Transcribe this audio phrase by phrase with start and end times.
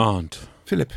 [0.00, 0.94] Und Philipp.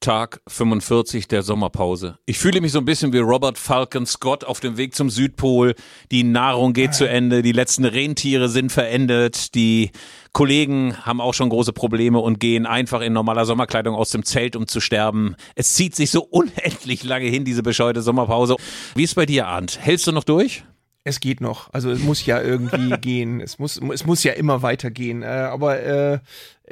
[0.00, 2.18] Tag 45 der Sommerpause.
[2.26, 5.76] Ich fühle mich so ein bisschen wie Robert Falcon Scott auf dem Weg zum Südpol.
[6.10, 9.92] Die Nahrung geht zu Ende, die letzten Rentiere sind verendet, die
[10.32, 14.56] Kollegen haben auch schon große Probleme und gehen einfach in normaler Sommerkleidung aus dem Zelt,
[14.56, 15.36] um zu sterben.
[15.54, 18.56] Es zieht sich so unendlich lange hin, diese bescheuerte Sommerpause.
[18.96, 19.78] Wie ist bei dir, Arndt?
[19.80, 20.64] Hältst du noch durch?
[21.02, 21.72] Es geht noch.
[21.72, 23.40] Also es muss ja irgendwie gehen.
[23.40, 25.22] Es muss, es muss ja immer weitergehen.
[25.22, 26.18] Äh, aber äh,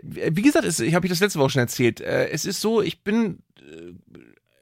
[0.03, 2.01] wie gesagt, es, ich habe ich das letzte Woche schon erzählt.
[2.01, 3.93] Äh, es ist so, ich bin äh,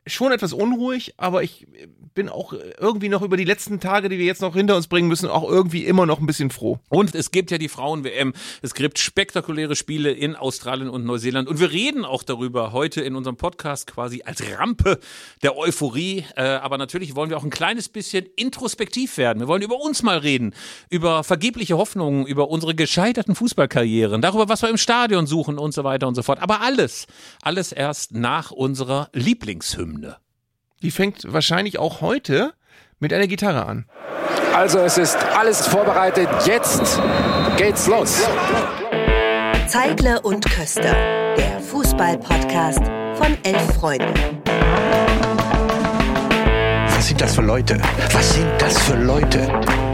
[0.07, 1.67] schon etwas unruhig, aber ich
[2.15, 5.07] bin auch irgendwie noch über die letzten Tage, die wir jetzt noch hinter uns bringen
[5.07, 6.79] müssen, auch irgendwie immer noch ein bisschen froh.
[6.89, 8.33] Und es gibt ja die Frauen-WM.
[8.63, 11.47] Es gibt spektakuläre Spiele in Australien und Neuseeland.
[11.47, 14.99] Und wir reden auch darüber heute in unserem Podcast quasi als Rampe
[15.43, 16.25] der Euphorie.
[16.37, 19.41] Äh, aber natürlich wollen wir auch ein kleines bisschen introspektiv werden.
[19.41, 20.55] Wir wollen über uns mal reden,
[20.89, 25.85] über vergebliche Hoffnungen, über unsere gescheiterten Fußballkarrieren, darüber, was wir im Stadion suchen und so
[25.85, 26.41] weiter und so fort.
[26.41, 27.07] Aber alles,
[27.43, 29.96] alles erst nach unserer Lieblingshymne.
[30.83, 32.53] Die fängt wahrscheinlich auch heute
[32.99, 33.87] mit einer Gitarre an.
[34.55, 36.29] Also es ist alles vorbereitet.
[36.47, 37.01] Jetzt
[37.57, 38.23] geht's los.
[39.67, 40.95] Zeigle und Köster,
[41.37, 42.81] der Fußball-Podcast
[43.15, 44.15] von elf Freunden.
[46.87, 47.79] Was sind das für Leute?
[48.13, 49.47] Was sind das für Leute?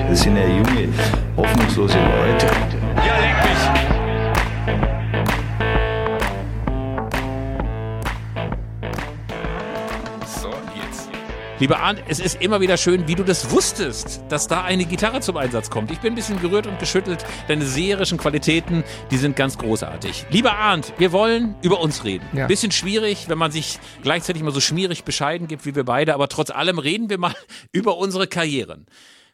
[0.09, 0.89] Das sind ja junge,
[1.37, 2.47] hoffnungslose Leute.
[2.97, 3.42] Ja, leck
[11.63, 15.21] Lieber Arndt, es ist immer wieder schön, wie du das wusstest, dass da eine Gitarre
[15.21, 15.93] zum Einsatz kommt.
[15.93, 17.25] Ich bin ein bisschen gerührt und geschüttelt.
[17.47, 18.83] Deine seherischen Qualitäten,
[19.13, 20.27] die sind ganz großartig.
[20.31, 22.25] Lieber Arndt, wir wollen über uns reden.
[22.33, 22.49] Ja.
[22.49, 26.27] Bisschen schwierig, wenn man sich gleichzeitig mal so schmierig bescheiden gibt wie wir beide, aber
[26.27, 27.37] trotz allem reden wir mal
[27.71, 28.87] über unsere Karrieren.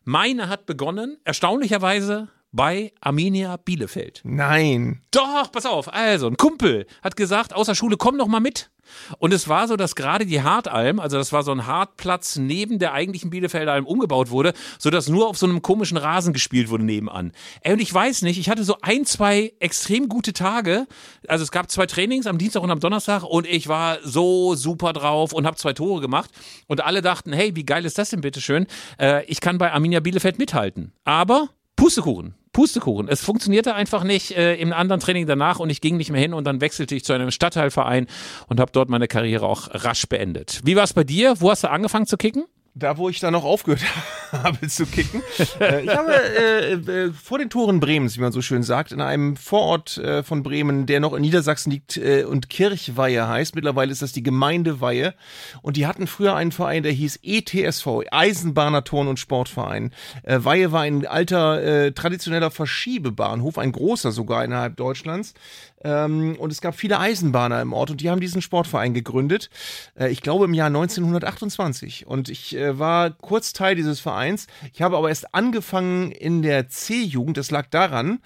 [0.05, 4.21] Meine hat begonnen, erstaunlicherweise bei Arminia Bielefeld.
[4.25, 5.03] Nein.
[5.11, 5.93] Doch, pass auf.
[5.93, 8.71] Also, ein Kumpel hat gesagt, außer Schule, komm doch mal mit.
[9.19, 12.79] Und es war so, dass gerade die Hartalm, also das war so ein Hartplatz neben
[12.79, 16.85] der eigentlichen Bielefelder Alm umgebaut wurde, sodass nur auf so einem komischen Rasen gespielt wurde
[16.85, 17.33] nebenan.
[17.61, 20.87] Ey, und ich weiß nicht, ich hatte so ein, zwei extrem gute Tage.
[21.27, 24.93] Also es gab zwei Trainings am Dienstag und am Donnerstag und ich war so super
[24.93, 26.31] drauf und habe zwei Tore gemacht.
[26.67, 28.67] Und alle dachten, hey, wie geil ist das denn bitteschön?
[28.99, 30.93] Äh, ich kann bei Arminia Bielefeld mithalten.
[31.05, 32.35] Aber Pustekuchen.
[32.53, 33.07] Pustekuchen.
[33.09, 36.35] Es funktionierte einfach nicht äh, im anderen Training danach und ich ging nicht mehr hin
[36.35, 38.09] und dann wechselte ich zu einem Stadtteilverein
[38.49, 40.61] und habe dort meine Karriere auch rasch beendet.
[40.65, 41.37] Wie war es bei dir?
[41.39, 42.47] Wo hast du angefangen zu kicken?
[42.79, 43.83] Da, wo ich dann noch aufgehört
[44.33, 45.21] habe zu kicken.
[45.61, 49.01] äh, ich habe äh, äh, vor den Toren Bremens, wie man so schön sagt, in
[49.01, 53.57] einem Vorort äh, von Bremen, der noch in Niedersachsen liegt äh, und Kirchweihe heißt.
[53.57, 55.15] Mittlerweile ist das die Gemeindeweihe.
[55.61, 59.93] Und die hatten früher einen Verein, der hieß ETSV, Eisenbahner Turn- und Sportverein.
[60.23, 65.35] Äh, Weihe war ein alter, äh, traditioneller Verschiebebahnhof, ein großer sogar innerhalb Deutschlands.
[65.83, 69.51] Ähm, und es gab viele Eisenbahner im Ort und die haben diesen Sportverein gegründet.
[69.99, 72.07] Äh, ich glaube im Jahr 1928.
[72.07, 74.47] Und ich äh, war kurz Teil dieses Vereins.
[74.73, 77.37] Ich habe aber erst angefangen in der C-Jugend.
[77.37, 78.21] Das lag daran,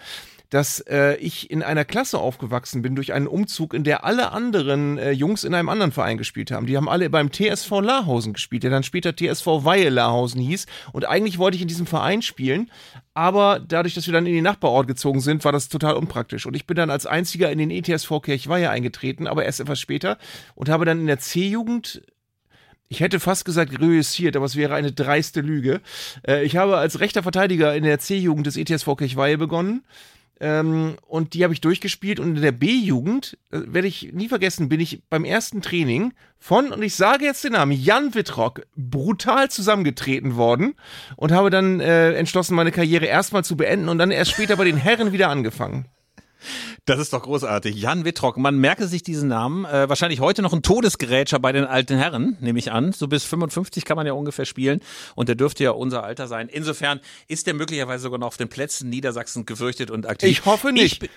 [0.52, 4.98] dass äh, ich in einer Klasse aufgewachsen bin durch einen Umzug, in der alle anderen
[4.98, 6.66] äh, Jungs in einem anderen Verein gespielt haben.
[6.66, 10.66] Die haben alle beim TSV Lahausen gespielt, der dann später TSV Weihe Lahausen hieß.
[10.92, 12.70] Und eigentlich wollte ich in diesem Verein spielen,
[13.14, 16.44] aber dadurch, dass wir dann in den Nachbarort gezogen sind, war das total unpraktisch.
[16.44, 20.18] Und ich bin dann als einziger in den ETSV Kirchweihe eingetreten, aber erst etwas später
[20.54, 22.02] und habe dann in der C-Jugend
[22.92, 25.80] ich hätte fast gesagt reüssiert, aber es wäre eine dreiste Lüge.
[26.28, 29.82] Äh, ich habe als rechter Verteidiger in der C-Jugend des ETSV Kirchweihe begonnen.
[30.40, 32.20] Ähm, und die habe ich durchgespielt.
[32.20, 36.70] Und in der B-Jugend, äh, werde ich nie vergessen, bin ich beim ersten Training von,
[36.70, 40.74] und ich sage jetzt den Namen, Jan Wittrock, brutal zusammengetreten worden
[41.16, 44.64] und habe dann äh, entschlossen, meine Karriere erstmal zu beenden und dann erst später bei
[44.64, 45.86] den Herren wieder angefangen.
[46.84, 47.76] Das ist doch großartig.
[47.76, 49.64] Jan Wittrock, man merke sich diesen Namen.
[49.64, 52.92] Äh, wahrscheinlich heute noch ein Todesgerätscher bei den alten Herren, nehme ich an.
[52.92, 54.80] So bis 55 kann man ja ungefähr spielen
[55.14, 56.48] und der dürfte ja unser Alter sein.
[56.48, 56.98] Insofern
[57.28, 60.28] ist der möglicherweise sogar noch auf den Plätzen Niedersachsen gefürchtet und aktiv.
[60.28, 61.04] Ich hoffe nicht.
[61.04, 61.10] Ich,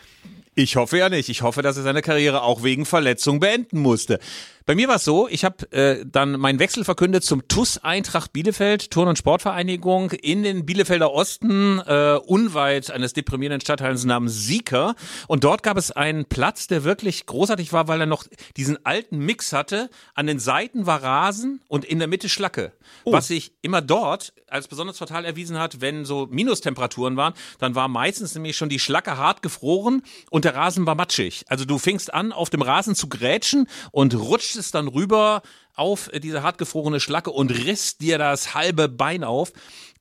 [0.53, 1.29] ich hoffe ja nicht.
[1.29, 4.19] Ich hoffe, dass er seine Karriere auch wegen Verletzung beenden musste.
[4.67, 8.33] Bei mir war es so, ich habe äh, dann meinen Wechsel verkündet zum TUS Eintracht
[8.33, 14.95] Bielefeld, Turn- und Sportvereinigung in den Bielefelder Osten, äh, unweit eines deprimierenden Stadtteils namens Sieker.
[15.27, 18.25] Und dort gab es einen Platz, der wirklich großartig war, weil er noch
[18.57, 19.89] diesen alten Mix hatte.
[20.13, 22.73] An den Seiten war Rasen und in der Mitte Schlacke.
[23.03, 27.87] Was sich immer dort als besonders fatal erwiesen hat, wenn so Minustemperaturen waren, dann war
[27.87, 31.43] meistens nämlich schon die Schlacke hart gefroren und der Rasen war matschig.
[31.47, 35.41] Also du fingst an, auf dem Rasen zu grätschen und rutschtest dann rüber
[35.75, 39.51] auf diese hartgefrorene Schlacke und riss dir das halbe Bein auf.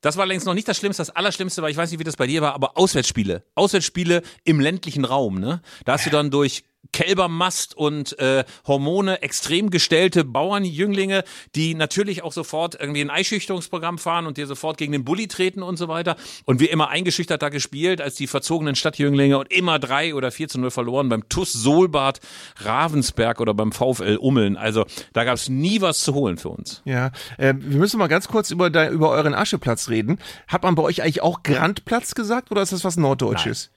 [0.01, 1.01] Das war längst noch nicht das Schlimmste.
[1.01, 3.43] Das Allerschlimmste war, ich weiß nicht, wie das bei dir war, aber Auswärtsspiele.
[3.55, 5.61] Auswärtsspiele im ländlichen Raum, ne?
[5.85, 11.23] Da hast du dann durch Kälbermast und äh, Hormone extrem gestellte Bauernjünglinge,
[11.55, 15.63] die natürlich auch sofort irgendwie ein Eischüchterungsprogramm fahren und dir sofort gegen den Bulli treten
[15.63, 16.15] und so weiter.
[16.45, 20.47] Und wir immer eingeschüchtert da gespielt als die verzogenen Stadtjünglinge und immer drei oder vier
[20.47, 22.19] zu null verloren beim TUS Solbad
[22.57, 24.57] Ravensberg oder beim VfL Ummeln.
[24.57, 26.81] Also da gab es nie was zu holen für uns.
[26.85, 30.19] Ja, äh, wir müssen mal ganz kurz über, da, über euren Ascheplatz reden.
[30.47, 33.69] Hat man bei euch eigentlich auch Grandplatz gesagt oder ist das was Norddeutsches?
[33.71, 33.74] Nein,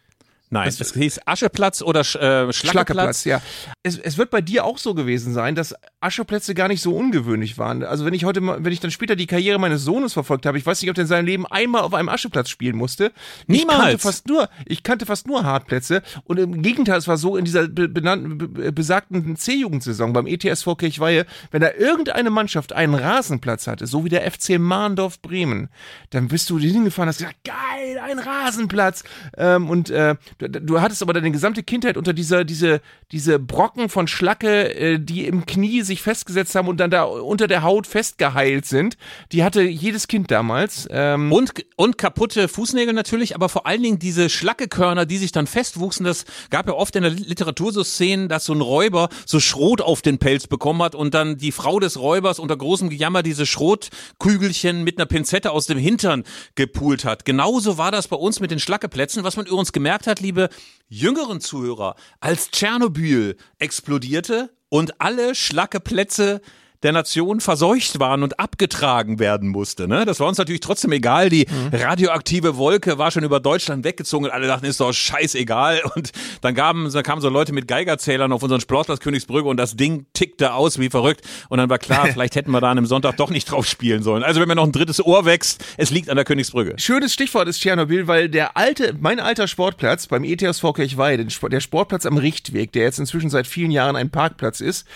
[0.50, 3.22] es hieß Ascheplatz oder Sch äh, Schlackeplatz.
[3.22, 3.42] Schlackeplatz, ja.
[3.82, 7.58] Es, es wird bei dir auch so gewesen sein, dass Ascheplätze gar nicht so ungewöhnlich
[7.58, 7.82] waren.
[7.82, 10.58] Also wenn ich heute mal, wenn ich dann später die Karriere meines Sohnes verfolgt habe,
[10.58, 13.12] ich weiß nicht, ob der in seinem Leben einmal auf einem Ascheplatz spielen musste.
[13.46, 13.78] Ich Niemals.
[13.78, 17.44] kannte fast nur, ich kannte fast nur Hartplätze und im Gegenteil, es war so in
[17.44, 23.66] dieser be benannten, be besagten C-Jugendsaison beim ETSV Kirchweihe, wenn da irgendeine Mannschaft einen Rasenplatz
[23.66, 25.68] hatte, so wie der FC Mahndorf Bremen,
[26.10, 29.04] dann bist du hingefahren, hast gesagt, geil, ein Rasenplatz.
[29.36, 32.80] Ähm, und äh, du, du hattest aber deine gesamte Kindheit unter dieser, diese,
[33.12, 37.46] diese Brocken von Schlacke, äh, die im Knie sich festgesetzt haben und dann da unter
[37.46, 38.96] der Haut festgeheilt sind.
[39.32, 40.88] Die hatte jedes Kind damals.
[40.90, 45.46] Ähm, Und, und kaputte Fußnägel natürlich, aber vor allen Dingen diese Schlackekörner, die sich dann
[45.46, 46.04] festwuchsen.
[46.04, 49.80] Das gab ja oft in der Literatur so Szenen, dass so ein Räuber so Schrot
[49.80, 53.46] auf den Pelz bekommen hat und dann die Frau des Räubers unter großem Gejammer diese
[53.46, 56.24] Schrotkügelchen mit einer Pinzette aus dem Hintern
[56.54, 57.24] gepult hat.
[57.24, 59.24] Genauso war das bei uns mit den Schlackeplätzen.
[59.24, 60.50] Was man übrigens gemerkt hat, liebe
[60.88, 66.42] jüngeren Zuhörer, als Tschernobyl explodierte und alle Schlackeplätze
[66.82, 69.88] der Nation verseucht waren und abgetragen werden musste.
[69.88, 70.04] Ne?
[70.04, 71.28] Das war uns natürlich trotzdem egal.
[71.28, 75.82] Die radioaktive Wolke war schon über Deutschland weggezogen und alle dachten, ist doch scheißegal.
[75.94, 79.74] Und dann, gaben, dann kamen so Leute mit Geigerzählern auf unseren Sportplatz Königsbrügge und das
[79.74, 81.22] Ding tickte aus wie verrückt.
[81.48, 84.02] Und dann war klar, vielleicht hätten wir da an einem Sonntag doch nicht drauf spielen
[84.02, 84.22] sollen.
[84.22, 86.74] Also wenn mir noch ein drittes Ohr wächst, es liegt an der Königsbrügge.
[86.78, 92.06] Schönes Stichwort ist Tschernobyl, weil der alte, mein alter Sportplatz beim ETSV Kirchweih, der Sportplatz
[92.06, 94.86] am Richtweg, der jetzt inzwischen seit vielen Jahren ein Parkplatz ist,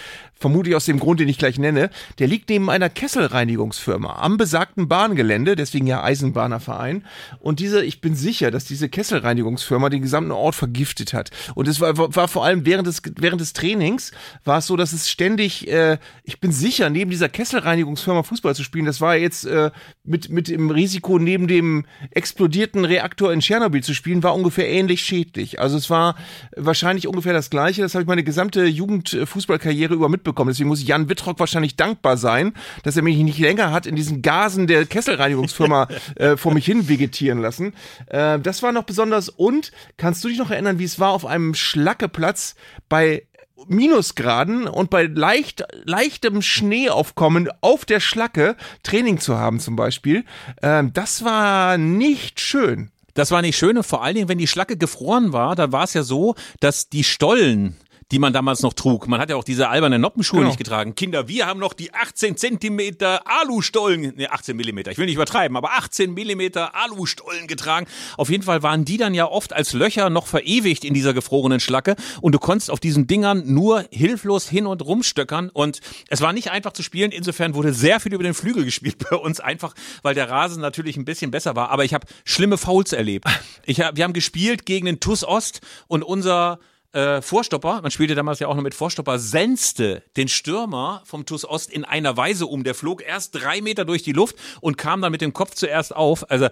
[0.43, 4.89] vermutlich aus dem Grund, den ich gleich nenne, der liegt neben einer Kesselreinigungsfirma am besagten
[4.89, 7.05] Bahngelände, deswegen ja Eisenbahnerverein.
[7.41, 11.31] Und diese, ich bin sicher, dass diese Kesselreinigungsfirma den gesamten Ort vergiftet hat.
[11.55, 14.13] Und es war, war vor allem während des, während des Trainings
[14.45, 18.65] war es so, dass es ständig, äh, ich bin sicher, neben dieser Kesselreinigungsfirma Fußball zu
[18.65, 19.71] spielen, das war jetzt äh,
[20.05, 25.03] mit, mit dem Risiko, neben dem explodierten Reaktor in Tschernobyl zu spielen, war ungefähr ähnlich
[25.03, 25.61] schädlich.
[25.61, 26.17] Also es war
[26.57, 27.83] wahrscheinlich ungefähr das Gleiche.
[27.83, 30.51] Das habe ich meine gesamte Jugendfußballkarriere über mitbekommen.
[30.51, 34.23] Deswegen muss Jan Wittrock wahrscheinlich dankbar sein, dass er mich nicht länger hat in diesen
[34.23, 37.75] Gasen der Kesselreinigungsfirma äh, vor mich hin vegetieren lassen.
[38.07, 39.29] Äh, das war noch besonders.
[39.29, 42.55] Und kannst du dich noch erinnern, wie es war auf einem Schlackeplatz
[42.89, 43.27] bei
[43.69, 50.25] Minusgraden und bei leicht, leichtem Schneeaufkommen auf der Schlacke Training zu haben zum Beispiel.
[50.63, 52.91] Ähm, das war nicht schön.
[53.15, 55.85] Das war nicht schön und vor allen Dingen, wenn die Schlacke gefroren war, dann war
[55.85, 57.77] es ja so, dass die Stollen
[58.13, 59.09] die man damals noch trug.
[59.09, 60.51] Man hat ja auch diese albernen Noppenschuhe Genau.
[60.51, 60.95] nicht getragen.
[60.95, 65.57] Kinder, wir haben noch die 18 Zentimeter Alustollen, ne 18 Millimeter, ich will nicht übertreiben,
[65.57, 67.87] aber 18 Millimeter Alustollen getragen.
[68.17, 71.59] Auf jeden Fall waren die dann ja oft als Löcher noch verewigt in dieser gefrorenen
[71.59, 76.33] Schlacke und du konntest auf diesen Dingern nur hilflos hin und rumstöckern und es war
[76.35, 77.11] nicht einfach zu spielen.
[77.13, 80.97] Insofern wurde sehr viel über den Flügel gespielt bei uns, einfach weil der Rasen natürlich
[80.99, 81.71] ein bisschen besser war.
[81.71, 83.27] Aber ich habe schlimme Fouls erlebt.
[83.65, 86.59] Ich hab, wir haben gespielt gegen den TUS Ost und unser
[86.93, 91.45] äh, Vorstopper, man spielte damals ja auch noch mit Vorstopper, senste den Stürmer vom TuS
[91.45, 92.65] Ost in einer Weise um.
[92.65, 95.95] Der flog erst drei Meter durch die Luft und kam dann mit dem Kopf zuerst
[95.95, 96.31] auf.
[96.31, 96.49] Also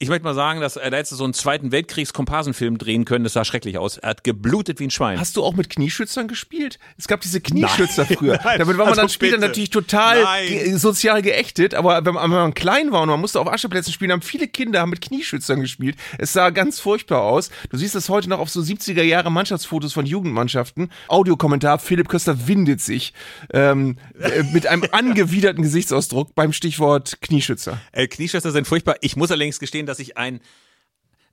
[0.00, 3.24] ich möchte mal sagen, dass er da hätte so einen Zweiten Weltkriegs-Komparsenfilm drehen können.
[3.24, 3.98] Das sah schrecklich aus.
[3.98, 5.18] Er hat geblutet wie ein Schwein.
[5.18, 6.78] Hast du auch mit Knieschützern gespielt?
[6.96, 8.38] Es gab diese Knieschützer früher.
[8.44, 9.48] Nein, Damit war man also dann später bitte.
[9.48, 10.48] natürlich total Nein.
[10.48, 11.74] ge sozial geächtet.
[11.74, 14.46] Aber wenn man, wenn man klein war und man musste auf Ascheplätzen spielen, haben viele
[14.46, 15.96] Kinder haben mit Knieschützern gespielt.
[16.16, 17.50] Es sah ganz furchtbar aus.
[17.70, 20.92] Du siehst das heute noch auf so 70er Jahre Mannschaftsfotos von Jugendmannschaften.
[21.08, 23.14] Audiokommentar, Philipp Köster windet sich
[23.52, 27.80] ähm, äh, mit einem angewiderten Gesichtsausdruck beim Stichwort Knieschützer.
[27.90, 28.94] Äh, Knieschützer sind furchtbar.
[29.00, 30.40] Ich muss allerdings gestehen, dass ich ein,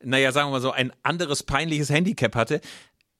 [0.03, 2.62] naja, sagen wir mal so, ein anderes peinliches Handicap hatte.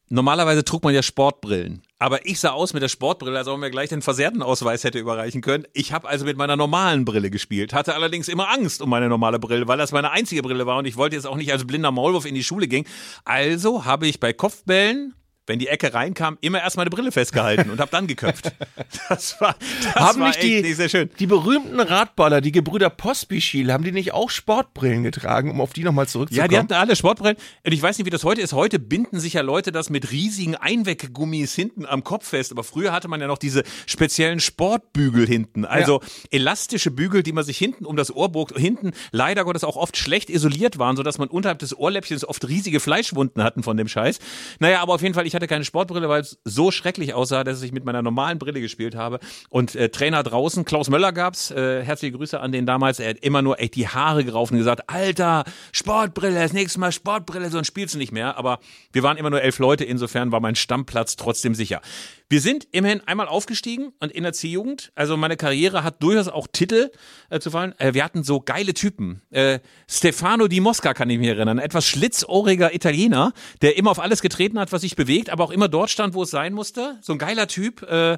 [0.08, 1.82] Normalerweise trug man ja Sportbrillen.
[1.98, 4.84] Aber ich sah aus mit der Sportbrille, als ob man mir gleich den versehrten Ausweis
[4.84, 5.66] hätte überreichen können.
[5.74, 9.40] Ich habe also mit meiner normalen Brille gespielt, hatte allerdings immer Angst um meine normale
[9.40, 11.92] Brille, weil das meine einzige Brille war und ich wollte jetzt auch nicht als blinder
[11.92, 12.86] Maulwurf in die Schule gehen.
[13.24, 15.16] Also habe ich bei Kopfbällen
[15.48, 18.52] wenn die Ecke reinkam, immer erst meine Brille festgehalten und habe dann geköpft.
[19.10, 21.10] Das war, das haben war nicht die, nicht sehr schön.
[21.20, 25.84] die berühmten Radballer, die Gebrüder Pospischil, haben die nicht auch Sportbrillen getragen, um auf die
[25.84, 26.44] nochmal zurückzukommen?
[26.44, 27.38] Ja, die hatten alle Sportbrillen.
[27.64, 28.54] Und ich weiß nicht, wie das heute ist.
[28.54, 32.52] Heute binden sich ja Leute das mit riesigen Einweggummis hinten am Kopf fest.
[32.52, 35.66] Aber früher hatte man ja noch diese speziellen Sportbügel hinten.
[35.66, 39.76] Also elastische Bügel, die man sich hinten um das Ohr bog, hinten leider Gottes auch
[39.76, 43.88] oft schlecht isoliert waren, sodass man unterhalb des Ohrläppchens oft riesige Fleischwunden hatten von dem
[43.88, 44.20] Scheiß.
[44.60, 47.62] Naja, aber auf jeden Fall, ich hatte keine Sportbrille, weil es so schrecklich aussah, dass
[47.62, 49.20] ich mit meiner normalen Brille gespielt habe.
[49.50, 53.20] Und äh, Trainer draußen, Klaus Möller gab's, äh, herzliche Grüße an den damals, er hat
[53.20, 57.68] immer nur echt die Haare gerauft und gesagt, Alter, Sportbrille, das nächste Mal Sportbrille, sonst
[57.68, 58.38] spielst du nicht mehr.
[58.38, 58.60] Aber
[58.92, 61.82] wir waren immer nur elf Leute, insofern war mein Stammplatz trotzdem sicher.
[62.28, 66.48] Wir sind immerhin einmal aufgestiegen und in der C-Jugend, also meine Karriere hat durchaus auch
[66.52, 66.92] Titel
[67.30, 67.78] äh, zu fallen.
[67.78, 69.22] Äh, wir hatten so geile Typen.
[69.30, 74.24] Äh, Stefano Di Mosca kann ich mich erinnern, etwas schlitzohriger Italiener, der immer auf alles
[74.24, 76.98] getreten hat, was sich bewegt, aber auch immer dort stand, wo es sein musste.
[77.02, 77.84] So ein geiler Typ.
[77.84, 78.18] Äh,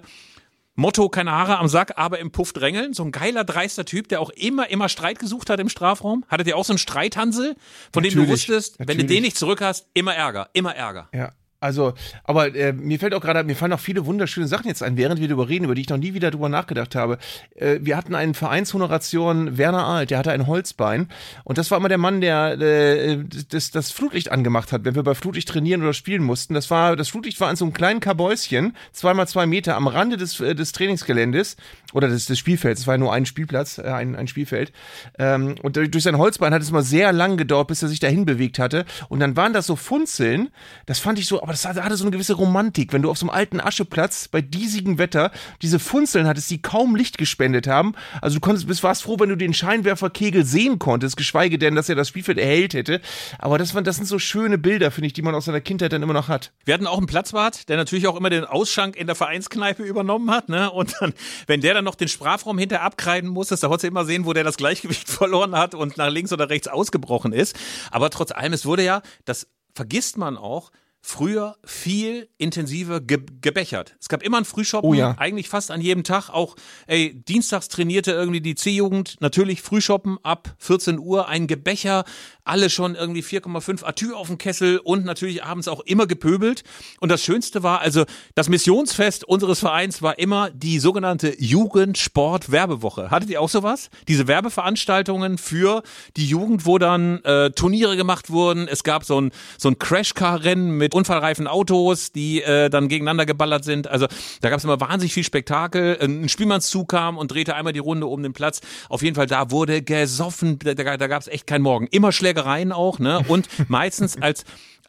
[0.80, 2.94] Motto, keine Haare am Sack, aber im Puff drängeln.
[2.94, 6.24] So ein geiler, dreister Typ, der auch immer, immer Streit gesucht hat im Strafraum.
[6.28, 7.56] Hattet ihr auch so einen Streithansel,
[7.92, 9.18] von dem du Natürlich, wusstest, wenn du natürlich.
[9.18, 11.10] den nicht zurück hast, immer Ärger, immer Ärger.
[11.14, 11.34] Ja.
[11.60, 14.96] Also, aber äh, mir fällt auch gerade, mir fallen auch viele wunderschöne Sachen jetzt ein,
[14.96, 17.18] während wir darüber reden, über die ich noch nie wieder drüber nachgedacht habe.
[17.56, 21.08] Äh, wir hatten einen Vereinshonoration, Werner Alt, der hatte ein Holzbein
[21.46, 25.02] und das war immer der Mann, der äh, das, das Flutlicht angemacht hat, wenn wir
[25.02, 26.54] bei Flutlicht trainieren oder spielen mussten.
[26.54, 30.18] Das war, das Flutlicht war an so einem kleinen Kabäuschen, zweimal zwei Meter am Rande
[30.18, 31.58] des, äh, des Trainingsgeländes
[31.92, 32.82] oder des, des Spielfelds.
[32.82, 34.72] Es war ja nur ein Spielplatz, äh, ein, ein Spielfeld.
[35.18, 38.26] Ähm, und durch sein Holzbein hat es mal sehr lang gedauert, bis er sich dahin
[38.26, 38.86] bewegt hatte.
[39.10, 40.50] Und dann waren das so Funzeln.
[40.86, 43.26] Das fand ich so, aber das hatte so eine gewisse Romantik, wenn du auf so
[43.26, 47.94] einem alten Ascheplatz bei diesigem Wetter diese Funzeln hattest, die kaum Licht gespendet haben.
[48.22, 51.88] Also du konntest, bist, warst froh, wenn du den Scheinwerferkegel sehen konntest, geschweige denn, dass
[51.88, 53.00] er das Spielfeld erhellt hätte.
[53.40, 55.94] Aber das, waren, das sind so schöne Bilder, finde ich, die man aus seiner Kindheit
[55.94, 56.52] dann immer noch hat.
[56.66, 60.30] Wir hatten auch einen Platzwart, der natürlich auch immer den Ausschank in der Vereinskneipe übernommen
[60.32, 60.70] hat, ne?
[60.70, 61.14] Und dann,
[61.46, 64.34] wenn der dann noch den Sprachraum hinter abkreiden musste, da konntest du immer sehen, wo
[64.34, 67.56] der das Gleichgewicht verloren hat und nach links oder rechts ausgebrochen ist.
[67.90, 73.96] Aber trotz allem, es wurde ja, das vergisst man auch, früher viel intensiver ge gebechert.
[74.02, 75.16] Es gab immer einen Frühschoppen, Oh ja.
[75.18, 76.30] eigentlich fast an jedem Tag.
[76.30, 76.56] Auch,
[76.88, 82.04] ey, dienstags trainierte irgendwie die C-Jugend, natürlich Frühschoppen ab 14 Uhr, ein Gebecher,
[82.44, 86.64] alle schon irgendwie 4,5 Atü auf dem Kessel und natürlich abends auch immer gepöbelt.
[87.00, 93.12] Und das Schönste war, also das Missionsfest unseres Vereins war immer die sogenannte Jugendsport-Werbewoche.
[93.12, 93.90] Hattet ihr auch sowas?
[94.08, 95.84] Diese Werbeveranstaltungen für
[96.16, 98.68] die Jugend, wo dann äh, Turniere gemacht wurden.
[98.68, 103.64] Es gab so ein, so ein Crashcar-Rennen mit unfallreifen Autos, die äh, dann gegeneinander geballert
[103.64, 103.88] sind.
[103.88, 104.08] Also
[104.42, 105.98] da gab es immer wahnsinnig viel Spektakel.
[106.02, 108.62] Ein Spielmannszug kam und drehte einmal die Runde um den Platz.
[108.90, 110.60] Auf jeden Fall, da wurde gesoffen.
[110.60, 111.88] Da, da, da gab es echt keinen Morgen.
[111.88, 113.22] Immer Schlägereien auch, ne?
[113.28, 114.44] Und meistens als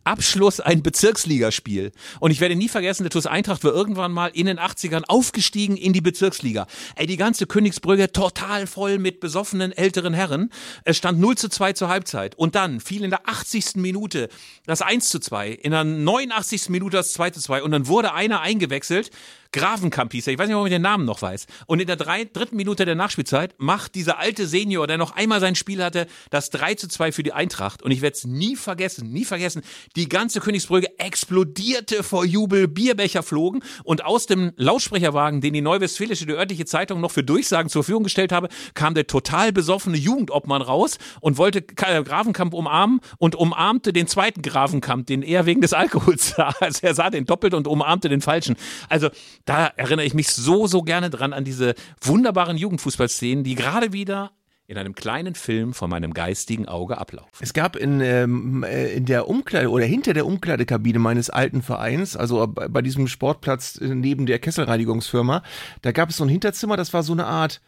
[0.05, 1.93] Abschluss ein Bezirksligaspiel.
[2.21, 5.77] Und ich werde nie vergessen, der TuS Eintracht war irgendwann mal in den 80ern aufgestiegen
[5.77, 6.67] in die Bezirksliga.
[6.97, 10.51] Ey, die ganze Königsbrücke total voll mit besoffenen älteren Herren.
[10.85, 12.35] Es stand 0 zu 2 zur Halbzeit.
[12.37, 13.77] Und dann fiel in der 80.
[13.77, 14.29] Minute
[14.67, 16.69] das 1 zu 2, in der 89.
[16.69, 19.11] Minute das 2 zu 2 und dann wurde einer eingewechselt.
[19.53, 21.47] Grafenkamp hieß er, ich weiß nicht, ob ich den Namen noch weiß.
[21.67, 25.41] Und in der drei, dritten Minute der Nachspielzeit macht dieser alte Senior, der noch einmal
[25.41, 27.83] sein Spiel hatte, das 3 zu 2 für die Eintracht.
[27.83, 29.63] Und ich werde es nie vergessen, nie vergessen.
[29.97, 36.27] Die ganze Königsbrücke explodierte vor Jubel, Bierbecher flogen und aus dem Lautsprecherwagen, den die Neuwestfälische,
[36.27, 40.63] die örtliche Zeitung noch für Durchsagen zur Verfügung gestellt habe, kam der total besoffene Jugendobmann
[40.63, 45.73] raus und wollte Ka- Grafenkamp umarmen und umarmte den zweiten Grafenkamp, den er wegen des
[45.73, 46.55] Alkohols sah.
[46.61, 48.57] Also er sah den doppelt und umarmte den falschen.
[48.89, 49.09] Also
[49.49, 54.33] da erinnere ich mich so, so gerne dran an diese wunderbaren Jugendfußballszenen, die gerade wieder
[54.67, 57.31] in einem kleinen Film von meinem geistigen Auge ablaufen.
[57.41, 62.15] Es gab in, ähm, äh, in der Umkleide oder hinter der Umkleidekabine meines alten Vereins,
[62.15, 65.43] also bei, bei diesem Sportplatz äh, neben der Kesselreinigungsfirma,
[65.81, 67.63] da gab es so ein Hinterzimmer, das war so eine Art,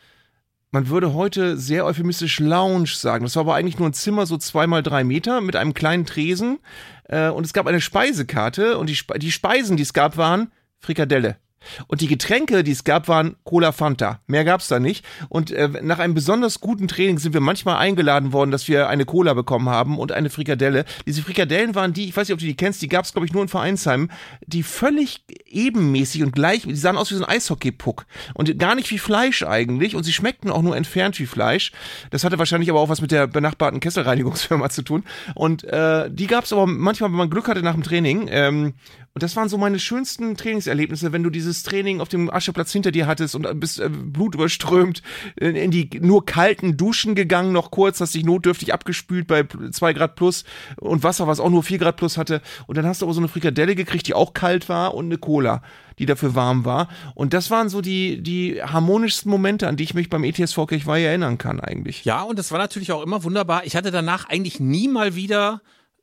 [0.73, 3.25] man würde heute sehr euphemistisch Lounge sagen.
[3.25, 6.05] Das war aber eigentlich nur ein Zimmer, so zwei mal drei Meter mit einem kleinen
[6.05, 6.59] Tresen.
[7.05, 10.53] Äh, und es gab eine Speisekarte und die, Spe die Speisen, die es gab, waren
[10.79, 11.39] Frikadelle.
[11.87, 14.21] Und die Getränke, die es gab, waren Cola Fanta.
[14.27, 15.05] Mehr gab's da nicht.
[15.29, 19.05] Und äh, nach einem besonders guten Training sind wir manchmal eingeladen worden, dass wir eine
[19.05, 20.85] Cola bekommen haben und eine Frikadelle.
[21.07, 23.33] Diese Frikadellen waren die, ich weiß nicht, ob du die kennst, die gab's glaube ich
[23.33, 24.11] nur in Vereinsheimen,
[24.47, 28.07] die völlig ebenmäßig und gleich, die sahen aus wie so ein Eishockey-Puck.
[28.35, 29.95] Und gar nicht wie Fleisch eigentlich.
[29.97, 31.73] Und sie schmeckten auch nur entfernt wie Fleisch.
[32.11, 35.05] Das hatte wahrscheinlich aber auch was mit der benachbarten Kesselreinigungsfirma zu tun.
[35.35, 38.29] Und äh, die gab's aber manchmal, wenn man Glück hatte nach dem Training.
[38.31, 38.75] Ähm,
[39.13, 42.93] Und das waren so meine schönsten Trainingserlebnisse, wenn du dieses Training auf dem Ascheplatz hinter
[42.93, 45.03] dir hattest und bist äh, blutüberströmt
[45.35, 49.95] in, in die nur kalten Duschen gegangen, noch kurz, hast dich notdürftig abgespült bei zwei
[49.95, 50.45] Grad plus
[50.77, 52.41] und Wasser, was auch nur vier Grad plus hatte.
[52.69, 55.19] Und dann hast du aber so eine Frikadelle gekriegt, die auch kalt war und eine
[55.19, 55.63] Cola,
[55.99, 56.89] die dafür warm war.
[57.17, 61.03] Und das waren so die, die harmonischsten Momente, an die ich mich beim ETSV Kirchweih
[61.03, 62.05] erinnern kann eigentlich.
[62.05, 63.65] Ja, und das war natürlich auch immer wunderbar.
[63.65, 65.63] Ich hatte danach eigentlich nie mal wieder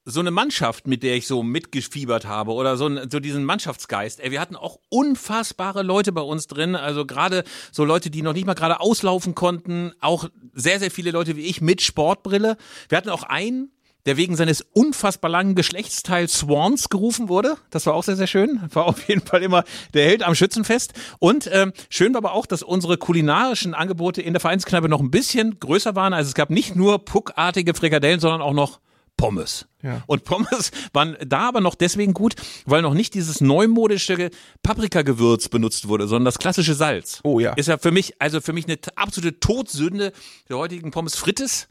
[0.10, 4.22] so eine Mannschaft, mit der ich so mitgefiebert habe oder so, so diesen Mannschaftsgeist.
[4.22, 8.32] Ey, wir hatten auch unfassbare Leute bei uns drin, also gerade so Leute, die noch
[8.32, 12.56] nicht mal gerade auslaufen konnten, auch sehr, sehr viele Leute wie ich mit Sportbrille.
[12.88, 13.74] Wir hatten auch einen,
[14.06, 17.58] der wegen seines unfassbar langen Geschlechtsteils Swans gerufen wurde.
[17.70, 18.62] Das war auch sehr, sehr schön.
[18.72, 20.94] War auf jeden Fall immer der Held am Schützenfest.
[21.20, 25.12] Und ähm, schön war aber auch, dass unsere kulinarischen Angebote in der Vereinskneipe noch ein
[25.12, 26.14] bisschen größer waren.
[26.14, 28.80] Also es gab nicht nur puckartige Frikadellen, sondern auch noch
[29.18, 29.66] Pommes.
[29.84, 30.04] Ja.
[30.08, 34.30] Und Pommes waren da aber noch deswegen gut, weil noch nicht dieses neumodische
[34.64, 37.20] Paprikagewürz benutzt wurde, sondern das klassische Salz.
[37.24, 37.54] Oh ja.
[37.54, 40.14] Ist ja für mich, also für mich eine absolute Todsünde
[40.48, 41.68] der heutigen Pommes frites.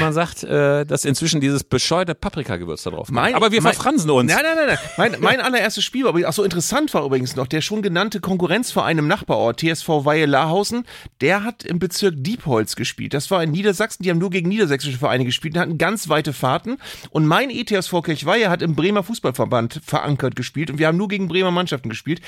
[0.00, 3.14] Man sagt, äh, dass inzwischen dieses bescheuerte Paprikagewürz da drauf kommt.
[3.16, 4.32] Mein- Aber wir mein- verfransen uns.
[4.32, 4.78] Nein, nein, nein, nein.
[5.12, 8.98] Mein, mein allererstes Spiel war, ach so interessant war übrigens noch, der schon genannte Konkurrenzverein
[8.98, 10.84] im Nachbarort, TSV Weihe Lahausen,
[11.20, 13.14] der hat im Bezirk Diepholz gespielt.
[13.14, 16.32] Das war in Niedersachsen, die haben nur gegen niedersächsische Vereine gespielt und hatten ganz weite
[16.32, 16.78] Fahrten.
[17.10, 21.28] Und mein ETSV Kirchweihe hat im Bremer Fußballverband verankert gespielt und wir haben nur gegen
[21.28, 22.20] Bremer Mannschaften gespielt.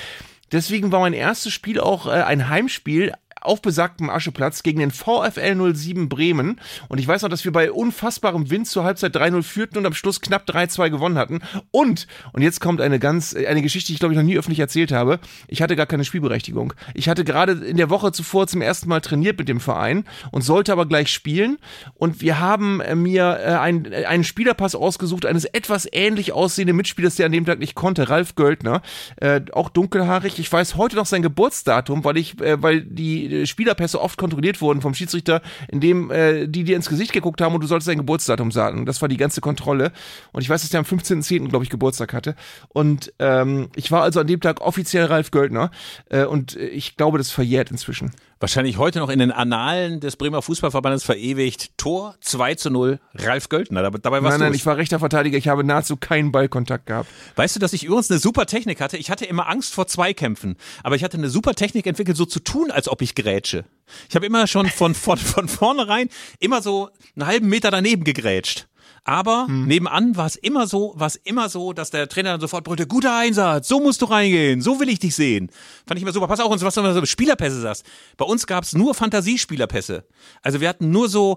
[0.53, 3.13] Deswegen war mein erstes Spiel auch äh, ein Heimspiel
[3.47, 6.61] auf besagtem Ascheplatz gegen den VfL 07 Bremen.
[6.89, 9.95] Und ich weiß noch, dass wir bei unfassbarem Wind zur Halbzeit 3-0 führten und am
[9.95, 11.41] Schluss knapp 3-2 gewonnen hatten.
[11.71, 14.61] Und, und jetzt kommt eine ganz, eine Geschichte, die ich glaube ich noch nie öffentlich
[14.61, 15.21] erzählt habe.
[15.49, 16.75] Ich hatte gar keine Spielberechtigung.
[16.95, 20.43] Ich hatte gerade in der Woche zuvor zum ersten Mal trainiert mit dem Verein und
[20.43, 21.59] sollte aber gleich spielen.
[21.95, 26.77] Und wir haben äh, mir äh, einen, äh, einen Spielerpass ausgesucht, eines etwas ähnlich aussehenden
[26.77, 28.83] Mitspielers, der an dem Tag nicht konnte, Ralf Göldner.
[29.17, 30.39] Äh, auch dunkelhaarig.
[30.39, 34.81] Ich weiß heute noch sein Geburtsdatum, weil ich, äh, weil die Spielerpässe oft kontrolliert wurden
[34.81, 38.51] vom Schiedsrichter, indem äh, die dir ins Gesicht geguckt haben und du solltest sein Geburtsdatum
[38.53, 38.87] sagen.
[38.87, 39.93] Das war die ganze Kontrolle.
[40.33, 41.49] Und ich weiß, dass der am 15.10.
[41.49, 42.35] glaube ich Geburtstag hatte.
[42.69, 45.71] Und ähm, ich war also an dem Tag offiziell Ralf Göldner.
[46.09, 48.13] Äh, und äh, ich glaube, das verjährt inzwischen.
[48.39, 51.71] Wahrscheinlich heute noch in den Annalen des Bremer Fußballverbandes verewigt.
[51.79, 53.91] Tor 2 zu 0, Ralf Göldner.
[53.91, 54.57] Dabei, warst Nein, nein, du.
[54.57, 55.39] ich war rechter Verteidiger.
[55.39, 57.09] Ich habe nahezu keinen Ballkontakt gehabt.
[57.37, 58.99] Weißt du, dass ich übrigens eine super Technik hatte?
[58.99, 62.41] Ich hatte immer Angst vor Zweikämpfen, aber ich hatte eine super Technik entwickelt, so zu
[62.41, 63.65] tun, als ob ich grätsche.
[64.11, 68.69] Ich habe immer schon von, von, von vornherein immer so einen halben Meter daneben gegrätscht.
[69.09, 69.67] Aber Hm.
[69.69, 72.89] nebenan war es immer so, war es immer so, dass der Trainer dann sofort brüllte,
[72.89, 75.49] guter Einsatz, so musst du reingehen, so will ich dich sehen.
[75.87, 76.27] Fand ich immer super.
[76.27, 77.87] Pass auf, was du immer so Spielerpässe sagst.
[78.17, 80.05] Bei uns gab es nur Fantasiespielerpässe.
[80.43, 81.37] Also wir hatten nur so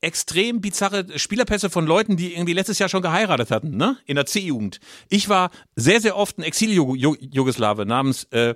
[0.00, 3.98] extrem bizarre Spielerpässe von Leuten, die irgendwie letztes Jahr schon geheiratet hatten, ne?
[4.06, 4.78] In der C-Jugend.
[5.08, 8.54] Ich war sehr, sehr oft ein Exil-Jugoslawe namens, äh,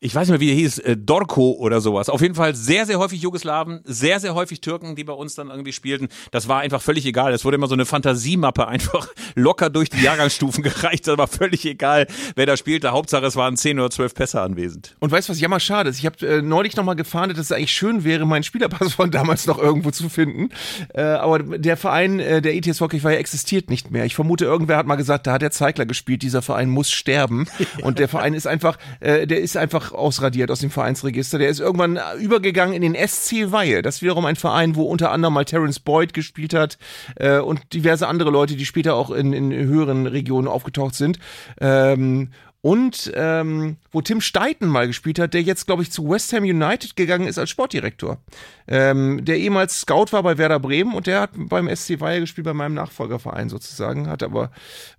[0.00, 2.08] ich weiß nicht mehr, wie der hieß, äh, Dorko oder sowas.
[2.08, 5.50] Auf jeden Fall sehr, sehr häufig Jugoslawen, sehr, sehr häufig Türken, die bei uns dann
[5.50, 6.06] irgendwie spielten.
[6.30, 7.32] Das war einfach völlig egal.
[7.32, 11.08] Es wurde immer so eine Fantasiemappe einfach locker durch die Jahrgangsstufen gereicht.
[11.08, 12.06] Das war völlig egal,
[12.36, 12.92] wer da spielte.
[12.92, 14.94] Hauptsache, es waren 10 oder 12 Pässe anwesend.
[15.00, 15.98] Und weißt du, was jammer schade ist?
[15.98, 19.46] Ich habe äh, neulich nochmal gefahndet, dass es eigentlich schön wäre, meinen Spielerpass von damals
[19.46, 20.50] noch irgendwo zu finden.
[20.94, 24.04] Äh, aber der Verein, äh, der ITS Hockey existiert nicht mehr.
[24.04, 27.48] Ich vermute, irgendwer hat mal gesagt, da hat der Zeigler gespielt, dieser Verein muss sterben.
[27.82, 31.38] Und der Verein ist einfach, äh, der ist einfach ausradiert aus dem Vereinsregister.
[31.38, 33.82] Der ist irgendwann übergegangen in den SC Weihe.
[33.82, 36.78] Das ist wiederum ein Verein, wo unter anderem mal Terence Boyd gespielt hat
[37.16, 41.18] äh, und diverse andere Leute, die später auch in, in höheren Regionen aufgetaucht sind.
[41.60, 46.32] Ähm, und ähm, wo Tim Steiten mal gespielt hat, der jetzt, glaube ich, zu West
[46.32, 48.18] Ham United gegangen ist als Sportdirektor.
[48.66, 52.44] Ähm, der ehemals Scout war bei Werder Bremen und der hat beim SC Weihe gespielt,
[52.44, 54.50] bei meinem Nachfolgerverein sozusagen, hat aber,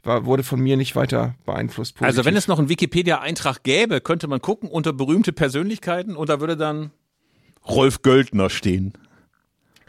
[0.04, 1.96] war, wurde von mir nicht weiter beeinflusst.
[1.96, 2.08] Positiv.
[2.08, 6.40] Also wenn es noch einen Wikipedia-Eintrag gäbe, könnte man gucken unter berühmte Persönlichkeiten und da
[6.40, 6.92] würde dann
[7.68, 8.94] Rolf Göldner stehen.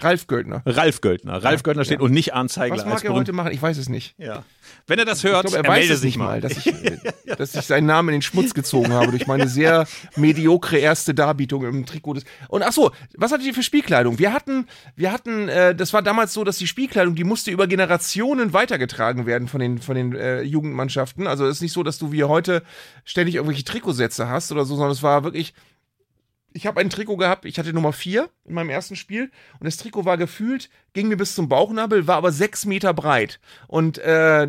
[0.02, 0.62] Ralf Göldner.
[0.64, 1.42] Ralf Göldner.
[1.42, 2.04] Ralf Göldner steht ja.
[2.04, 3.52] und nicht Arndt Zeigler Was mag er heute machen?
[3.52, 4.14] Ich weiß es nicht.
[4.18, 4.44] Ja.
[4.86, 6.40] Wenn er das Ich hört, glaube, er er, weiß melde es sich mal, mal.
[6.40, 6.72] dass ich,
[7.38, 9.86] dass ich seinen Namen in den Schmutz gezogen habe durch meine sehr
[10.16, 12.24] mediokre erste Darbietung im Trikot des.
[12.48, 14.18] Und ach so, was hattet ihr für Spielkleidung?
[14.18, 17.66] Wir hatten, wir hatten, äh, das war damals so, dass die Spielkleidung, die musste über
[17.66, 21.26] Generationen weitergetragen werden von den von den äh, Jugendmannschaften.
[21.26, 22.62] Also es ist nicht so, dass du wie heute
[23.04, 25.54] ständig irgendwelche Trikotsätze hast oder so, sondern es war wirklich
[26.52, 29.76] ich habe ein Trikot gehabt, ich hatte Nummer 4 in meinem ersten Spiel und das
[29.76, 34.48] Trikot war gefühlt, ging mir bis zum Bauchnabel, war aber sechs Meter breit und äh,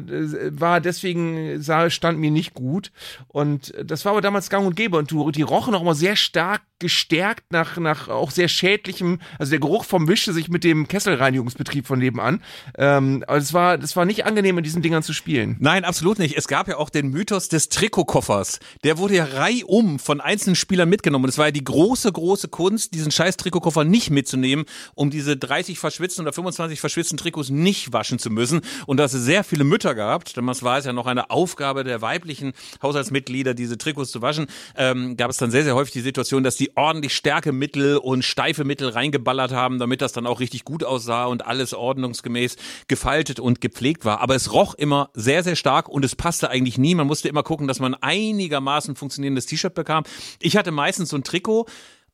[0.60, 2.92] war deswegen, sah, stand mir nicht gut
[3.28, 6.62] und das war aber damals gang und gäbe und die rochen auch immer sehr stark
[6.82, 11.88] gestärkt nach, nach auch sehr schädlichem, also der Geruch vom wischte sich mit dem Kesselreinigungsbetrieb
[11.88, 12.44] von nebenan.
[12.78, 15.56] Ähm, aber es war, es war nicht angenehm, in diesen Dingern zu spielen.
[15.60, 16.36] Nein, absolut nicht.
[16.36, 18.60] Es gab ja auch den Mythos des Trikotkoffers.
[18.84, 21.26] Der wurde ja reihum von einzelnen Spielern mitgenommen.
[21.26, 25.38] Und es war ja die große, große Kunst, diesen scheiß Trikotkoffer nicht mitzunehmen, um diese
[25.38, 28.62] 30 verschwitzten oder 25 verschwitzten Trikots nicht waschen zu müssen.
[28.86, 32.02] Und dass es sehr viele Mütter gab, damals war es ja noch eine Aufgabe der
[32.02, 36.44] weiblichen Haushaltsmitglieder, diese Trikots zu waschen, ähm, gab es dann sehr, sehr häufig die Situation,
[36.44, 40.84] dass die ordentlich Stärkemittel und steife Mittel reingeballert haben, damit das dann auch richtig gut
[40.84, 42.56] aussah und alles ordnungsgemäß
[42.88, 44.22] gefaltet und gepflegt war.
[44.22, 46.96] Aber es roch immer sehr, sehr stark und es passte eigentlich nie.
[46.96, 50.04] Man musste immer gucken, dass man einigermaßen funktionierendes T-Shirt bekam.
[50.40, 51.66] Ich hatte meistens so ein Trikot,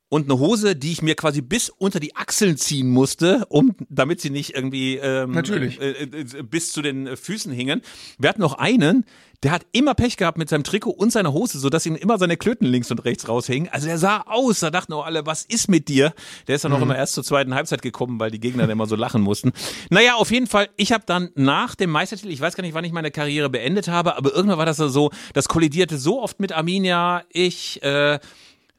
[0.10, 4.22] und eine Hose, die ich mir quasi bis unter die Achseln ziehen musste, um damit
[4.22, 5.82] sie nicht irgendwie ähm, Natürlich.
[5.82, 7.82] Äh, äh, bis zu den Füßen hingen.
[8.18, 9.06] Wir hatten noch einen,
[9.44, 12.18] der hat immer Pech gehabt mit seinem Trikot und seiner Hose, so dass ihm immer
[12.18, 13.70] seine Klöten links und rechts raushingen.
[13.70, 16.14] Also er sah aus, da dachten auch alle, was ist mit dir?
[16.48, 18.88] Der ist dann auch immer erst zur zweiten Halbzeit gekommen, weil die Gegner dann immer
[18.88, 19.52] so lachen mussten.
[19.90, 22.86] Naja, auf jeden Fall, ich habe dann nach dem Meistertitel, ich weiß gar nicht, wann
[22.86, 26.54] ich meine Karriere beendet habe, aber irgendwann war das so, das kollidierte so oft mit
[26.54, 28.20] Arminia, ich äh,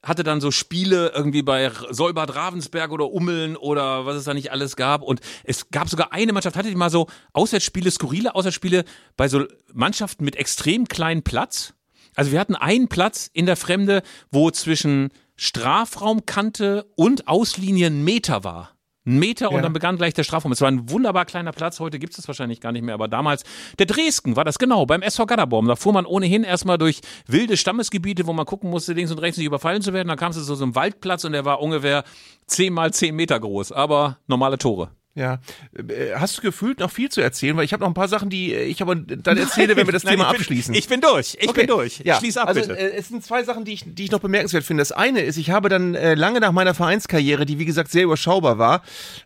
[0.02, 4.52] hatte dann so Spiele irgendwie bei Solbad Ravensberg oder Ummeln oder was es da nicht
[4.52, 5.02] alles gab.
[5.02, 8.84] Und es gab sogar eine Mannschaft, hatte die mal so Auswärtsspiele, skurrile Auswärtsspiele
[9.16, 11.74] bei so Mannschaften mit extrem kleinem Platz.
[12.14, 18.44] Also wir hatten einen Platz in der Fremde, wo zwischen Strafraumkante und Auslinie ein Meter
[18.44, 18.77] war.
[19.08, 19.62] Ein Meter und Ja.
[19.62, 20.52] dann begann gleich der Strafraum.
[20.52, 23.08] Es war ein wunderbar kleiner Platz, heute gibt es das wahrscheinlich gar nicht mehr, aber
[23.08, 23.42] damals,
[23.78, 25.66] der Dresden war das genau, beim SV Gadderbaum.
[25.66, 29.38] Da fuhr man ohnehin erstmal durch wilde Stammesgebiete, wo man gucken musste, links und rechts
[29.38, 30.08] nicht überfallen zu werden.
[30.08, 32.04] Dann kam es zu so einem Waldplatz und der war ungefähr
[32.48, 34.90] 10 mal 10 Meter groß, aber normale Tore.
[35.18, 35.40] Ja.
[35.76, 37.56] Äh, Hast du gefühlt noch viel zu erzählen?
[37.56, 39.92] Weil ich habe noch ein paar Sachen, die äh, ich aber dann erzähle, wenn wir
[39.92, 40.74] das Nein, Thema ich bin, abschließen.
[40.74, 41.60] Ich bin durch, ich Okay.
[41.60, 42.00] bin durch.
[42.04, 42.18] Ja.
[42.18, 42.78] Schließ ab also, bitte.
[42.78, 44.80] Äh, es sind zwei Sachen, die ich, die ich noch bemerkenswert finde.
[44.82, 48.04] Das eine ist, ich habe dann äh, lange nach meiner Vereinskarriere, die wie gesagt sehr
[48.04, 48.82] überschaubar war,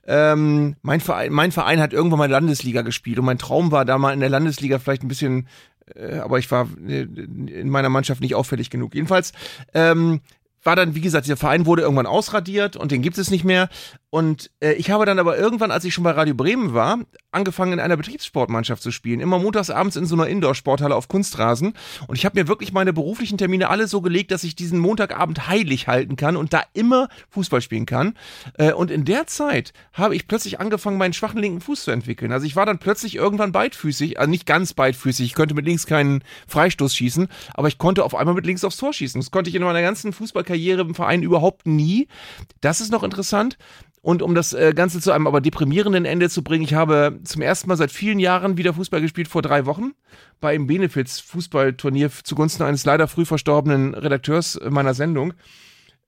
[0.07, 3.99] ähm, mein, Verein, mein Verein hat irgendwann mal Landesliga gespielt und mein Traum war da
[3.99, 5.47] mal in der Landesliga vielleicht ein bisschen,
[5.95, 8.95] äh, aber ich war äh, in meiner Mannschaft nicht auffällig genug.
[8.95, 9.33] Jedenfalls
[9.75, 10.21] ähm,
[10.65, 13.69] war dann, wie gesagt, dieser Verein wurde irgendwann ausradiert und den gibt es nicht mehr.
[14.15, 16.99] Und äh, ich habe dann aber irgendwann, als ich schon bei Radio Bremen war,
[17.31, 19.21] angefangen in einer Betriebssportmannschaft zu spielen.
[19.21, 21.73] Immer montags abends in so einer Indoor-Sporthalle auf Kunstrasen.
[22.09, 25.49] Und ich habe mir wirklich meine beruflichen Termine alle so gelegt, dass ich diesen Montagabend
[25.49, 28.13] heilig halten kann und da immer Fußball spielen kann.
[28.59, 32.33] Äh, und in der Zeit habe ich plötzlich angefangen, meinen schwachen linken Fuß zu entwickeln.
[32.33, 35.25] Also ich war dann plötzlich irgendwann beidfüßig, also nicht ganz beidfüßig.
[35.25, 38.77] Ich könnte mit links keinen Freistoß schießen, aber ich konnte auf einmal mit links aufs
[38.77, 39.23] Tor schießen.
[39.23, 42.09] Das konnte ich in meiner ganzen Fußballkarriere im Verein überhaupt nie.
[42.61, 43.57] Das ist noch interessant.
[44.03, 47.41] Und um das äh, Ganze zu einem aber deprimierenden Ende zu bringen, ich habe zum
[47.41, 49.93] ersten Mal seit vielen Jahren wieder Fußball gespielt, vor drei Wochen,
[50.41, 55.35] bei einem Benefits-Fußballturnier zugunsten eines leider früh verstorbenen Redakteurs meiner Sendung.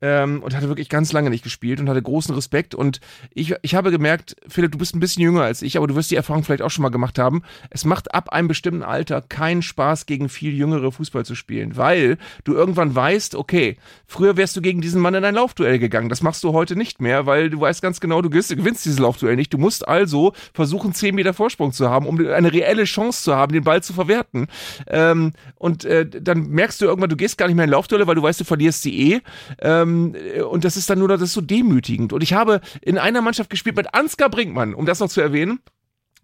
[0.07, 2.75] Ähm, und hatte wirklich ganz lange nicht gespielt und hatte großen Respekt.
[2.75, 3.01] Und
[3.33, 6.11] ich, ich habe gemerkt, Philipp, du bist ein bisschen jünger als ich, aber du wirst
[6.11, 7.41] die Erfahrung vielleicht auch schon mal gemacht haben.
[7.71, 12.19] Es macht ab einem bestimmten Alter keinen Spaß, gegen viel jüngere Fußball zu spielen, weil
[12.45, 16.11] du irgendwann weißt, okay, früher wärst du gegen diesen Mann in ein Laufduell gegangen.
[16.11, 19.37] Das machst du heute nicht mehr, weil du weißt ganz genau, du gewinnst, dieses Laufduell
[19.37, 19.55] nicht.
[19.55, 23.55] Du musst also versuchen, 10 Meter Vorsprung zu haben, um eine reelle Chance zu haben,
[23.55, 24.49] den Ball zu verwerten.
[24.87, 28.17] Ähm, und äh, dann merkst du irgendwann, du gehst gar nicht mehr in Laufduelle, weil
[28.17, 29.21] du weißt, du verlierst sie eh.
[29.63, 32.13] Ähm, und das ist dann nur, das ist so demütigend.
[32.13, 35.61] Und ich habe in einer Mannschaft gespielt mit Ansgar Brinkmann, um das noch zu erwähnen.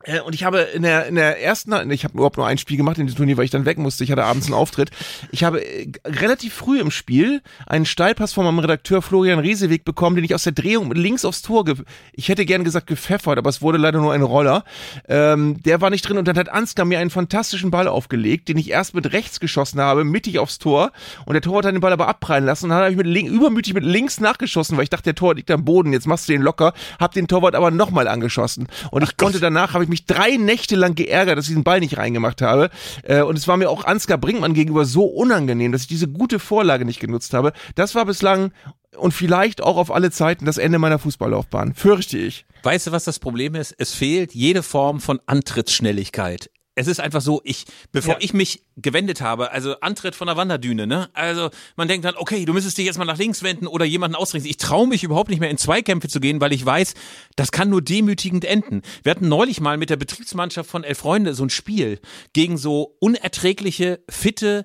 [0.05, 2.77] Äh, Und ich habe in der, in der ersten, ich habe überhaupt nur ein Spiel
[2.77, 4.05] gemacht in dem Turnier, weil ich dann weg musste.
[4.05, 4.91] Ich hatte abends einen Auftritt.
[5.31, 10.17] Ich habe äh, relativ früh im Spiel einen Steilpass von meinem Redakteur Florian Rieseweg bekommen,
[10.17, 11.75] den ich aus der Drehung mit links aufs Tor, ge
[12.13, 14.65] ich hätte gern gesagt gepfeffert, aber es wurde leider nur ein Roller.
[15.09, 18.57] Ähm, der war nicht drin und dann hat Ansgar mir einen fantastischen Ball aufgelegt, den
[18.59, 20.93] ich erst mit rechts geschossen habe, mittig aufs Tor.
[21.27, 23.29] Und der Torwart hat den Ball aber abprallen lassen und dann habe ich mit link,
[23.29, 26.33] übermütig mit links nachgeschossen, weil ich dachte, der Torwart liegt am Boden, jetzt machst du
[26.33, 26.73] den locker.
[26.99, 28.69] Hab den Torwart aber nochmal angeschossen.
[28.91, 31.81] Und ich konnte danach, habe ich mich drei Nächte lang geärgert, dass ich diesen Ball
[31.81, 32.71] nicht reingemacht habe.
[33.03, 36.39] Äh, und es war mir auch Ansgar Brinkmann gegenüber so unangenehm, dass ich diese gute
[36.39, 37.53] Vorlage nicht genutzt habe.
[37.75, 38.53] Das war bislang
[38.97, 41.75] und vielleicht auch auf alle Zeiten das Ende meiner Fußballlaufbahn.
[41.75, 42.47] Fürchte ich.
[42.63, 43.75] Weißt du, was das Problem ist?
[43.79, 46.51] Es fehlt jede Form von Antrittsschnelligkeit.
[46.81, 48.21] Es ist einfach so, ich, bevor Ja.
[48.23, 51.11] ich mich gewendet habe, also Antritt von der Wanderdüne, ne?
[51.13, 54.15] Also man denkt dann, okay, du müsstest dich jetzt mal nach links wenden oder jemanden
[54.17, 54.47] ausdrängen.
[54.47, 56.95] Ich traue mich überhaupt nicht mehr in Zweikämpfe zu gehen, weil ich weiß,
[57.37, 58.81] das kann nur demütigend enden.
[59.03, 62.01] Wir hatten neulich mal mit der Betriebsmannschaft von Elf Freunde so ein Spiel
[62.33, 64.65] gegen so unerträgliche, fitte,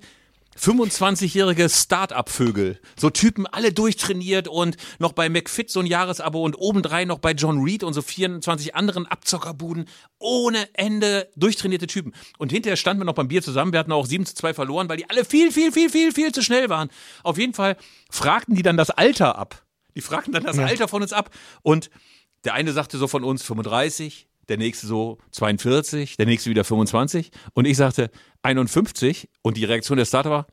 [0.60, 2.80] 25-jährige Start-up-Vögel.
[2.98, 7.32] So Typen, alle durchtrainiert und noch bei McFit so ein Jahresabo und obendrein noch bei
[7.32, 9.86] John Reed und so 24 anderen Abzockerbuden.
[10.18, 12.14] Ohne Ende durchtrainierte Typen.
[12.38, 13.74] Und hinterher standen wir noch beim Bier zusammen.
[13.74, 16.32] Wir hatten auch 7 zu 2 verloren, weil die alle viel, viel, viel, viel, viel
[16.32, 16.90] zu schnell waren.
[17.24, 17.76] Auf jeden Fall
[18.10, 19.64] fragten die dann das Alter ab.
[19.96, 21.30] Die fragten dann das Alter von uns ab.
[21.62, 21.90] Und
[22.44, 27.32] der eine sagte so von uns 35, der nächste so 42, der nächste wieder 25
[27.54, 28.10] und ich sagte
[28.42, 30.48] 51 und die Reaktion der Starter war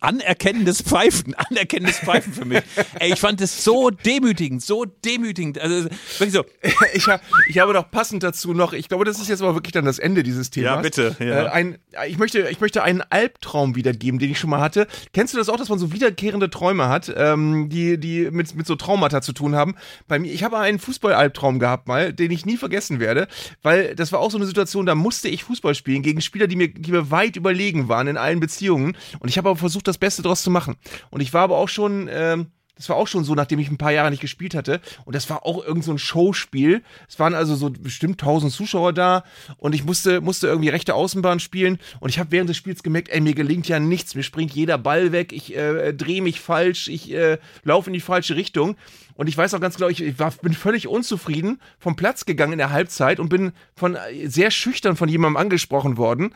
[0.00, 2.62] anerkennendes Pfeifen, anerkennendes Pfeifen für mich.
[2.98, 5.58] Ey, ich fand es so demütigend, so demütigend.
[5.58, 6.44] Also wirklich so.
[6.94, 9.72] Ich, hab, ich habe doch passend dazu noch, ich glaube, das ist jetzt aber wirklich
[9.72, 10.76] dann das Ende dieses Themas.
[10.76, 11.16] Ja, bitte.
[11.18, 11.44] Ja.
[11.44, 14.86] Äh, ein, ich, möchte, ich möchte einen Albtraum wiedergeben, den ich schon mal hatte.
[15.12, 18.66] Kennst du das auch, dass man so wiederkehrende Träume hat, ähm, die, die mit, mit
[18.66, 19.74] so Traumata zu tun haben?
[20.06, 23.28] Bei mir, ich habe einen Fußball-Albtraum gehabt mal, den ich nie vergessen werde,
[23.62, 26.56] weil das war auch so eine Situation, da musste ich Fußball spielen gegen Spieler, die
[26.56, 28.96] mir, die mir weit überlegen waren in allen Beziehungen.
[29.18, 30.76] Und ich habe aber versucht, das Beste draus zu machen.
[31.10, 32.46] Und ich war aber auch schon, ähm,
[32.78, 34.80] das war auch schon so, nachdem ich ein paar Jahre nicht gespielt hatte.
[35.04, 36.82] Und das war auch irgend so ein Showspiel.
[37.08, 39.24] Es waren also so bestimmt 1000 Zuschauer da.
[39.56, 41.78] Und ich musste, musste irgendwie rechte Außenbahn spielen.
[41.98, 44.14] Und ich habe während des Spiels gemerkt, ey, mir gelingt ja nichts.
[44.14, 45.32] Mir springt jeder Ball weg.
[45.32, 46.86] Ich äh, drehe mich falsch.
[46.86, 48.76] Ich äh, laufe in die falsche Richtung.
[49.18, 52.58] Und ich weiß auch ganz genau, ich war, bin völlig unzufrieden vom Platz gegangen in
[52.58, 56.32] der Halbzeit und bin von äh, sehr schüchtern von jemandem angesprochen worden,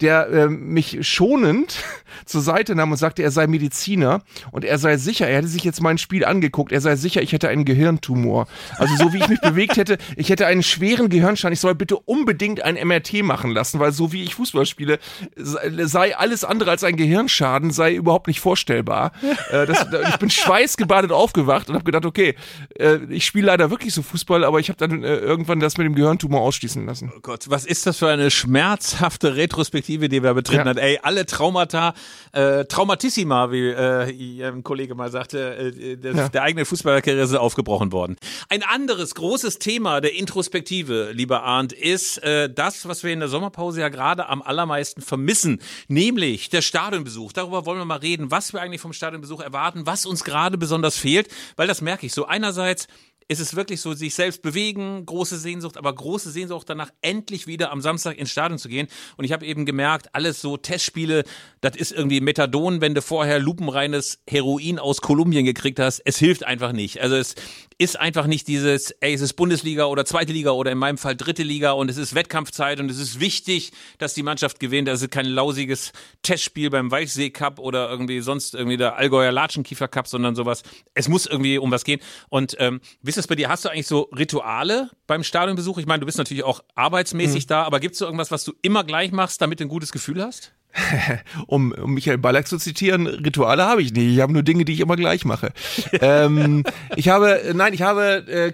[0.00, 1.76] der äh, mich schonend
[2.24, 5.62] zur Seite nahm und sagte, er sei Mediziner und er sei sicher, er hätte sich
[5.62, 8.48] jetzt mein Spiel angeguckt, er sei sicher, ich hätte einen Gehirntumor.
[8.78, 11.96] Also so wie ich mich bewegt hätte, ich hätte einen schweren Gehirnschaden, ich soll bitte
[11.98, 14.98] unbedingt ein MRT machen lassen, weil so wie ich Fußball spiele,
[15.36, 19.12] sei alles andere als ein Gehirnschaden, sei überhaupt nicht vorstellbar.
[19.52, 22.36] Äh, das, ich bin schweißgebadet aufgewacht und habe gedacht, okay, okay,
[22.78, 25.86] äh, ich spiele leider wirklich so Fußball, aber ich habe dann äh, irgendwann das mit
[25.86, 27.12] dem Gehirntumor ausschließen lassen.
[27.14, 30.70] Oh Gott, was ist das für eine schmerzhafte Retrospektive, die wir betreten ja.
[30.70, 30.78] hat?
[30.78, 31.94] Ey, alle Traumata,
[32.32, 36.28] äh, Traumatissima, wie äh, ein Kollege mal sagte, äh, das, ja.
[36.28, 38.16] der eigene Fußballerkarriere ist aufgebrochen worden.
[38.48, 43.28] Ein anderes großes Thema der Introspektive, lieber Arndt, ist äh, das, was wir in der
[43.28, 47.32] Sommerpause ja gerade am allermeisten vermissen, nämlich der Stadionbesuch.
[47.32, 50.96] Darüber wollen wir mal reden, was wir eigentlich vom Stadionbesuch erwarten, was uns gerade besonders
[50.96, 52.88] fehlt, weil das merke ich so einerseits
[53.28, 57.70] ist es wirklich so, sich selbst bewegen, große Sehnsucht, aber große Sehnsucht danach, endlich wieder
[57.70, 58.88] am Samstag ins Stadion zu gehen.
[59.16, 61.24] Und ich habe eben gemerkt, alles so Testspiele,
[61.60, 66.00] das ist irgendwie Methadon, wenn du vorher lupenreines Heroin aus Kolumbien gekriegt hast.
[66.04, 67.00] Es hilft einfach nicht.
[67.00, 67.34] Also es
[67.78, 71.16] ist einfach nicht dieses, ey, es ist Bundesliga oder zweite Liga oder in meinem Fall
[71.16, 74.88] dritte Liga und es ist Wettkampfzeit und es ist wichtig, dass die Mannschaft gewinnt.
[74.88, 79.88] Das ist kein lausiges Testspiel beim Weichsee Cup oder irgendwie sonst irgendwie der Allgäuer Latschenkiefer
[79.88, 80.62] Cup, sondern sowas.
[80.94, 82.00] Es muss irgendwie um was gehen.
[82.28, 83.48] Und ähm, wie ist das bei dir?
[83.48, 85.78] Hast du eigentlich so Rituale beim Stadionbesuch?
[85.78, 87.48] Ich meine, du bist natürlich auch arbeitsmäßig mhm.
[87.48, 89.92] da, aber gibt es so irgendwas, was du immer gleich machst, damit du ein gutes
[89.92, 90.52] Gefühl hast?
[91.46, 94.14] um, um Michael Ballack zu zitieren, Rituale habe ich nicht.
[94.14, 95.52] Ich habe nur Dinge, die ich immer gleich mache.
[95.92, 96.64] ähm,
[96.96, 98.52] ich habe, nein, ich habe, äh,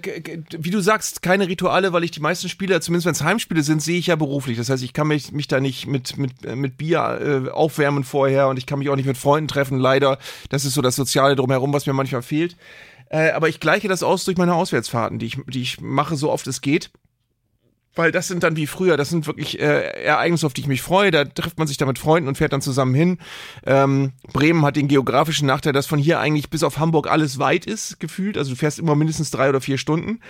[0.58, 3.82] wie du sagst, keine Rituale, weil ich die meisten Spiele, zumindest wenn es Heimspiele sind,
[3.82, 4.58] sehe ich ja beruflich.
[4.58, 8.48] Das heißt, ich kann mich, mich da nicht mit, mit, mit Bier äh, aufwärmen vorher
[8.48, 10.18] und ich kann mich auch nicht mit Freunden treffen, leider.
[10.50, 12.56] Das ist so das Soziale drumherum, was mir manchmal fehlt.
[13.08, 16.30] Äh, aber ich gleiche das aus durch meine Auswärtsfahrten, die ich, die ich mache, so
[16.30, 16.90] oft es geht
[18.00, 20.82] weil das sind dann wie früher, das sind wirklich äh, Ereignisse, auf die ich mich
[20.82, 21.10] freue.
[21.10, 23.18] Da trifft man sich da mit Freunden und fährt dann zusammen hin.
[23.66, 27.66] Ähm, Bremen hat den geografischen Nachteil, dass von hier eigentlich bis auf Hamburg alles weit
[27.66, 28.38] ist, gefühlt.
[28.38, 30.20] Also du fährst immer mindestens drei oder vier Stunden.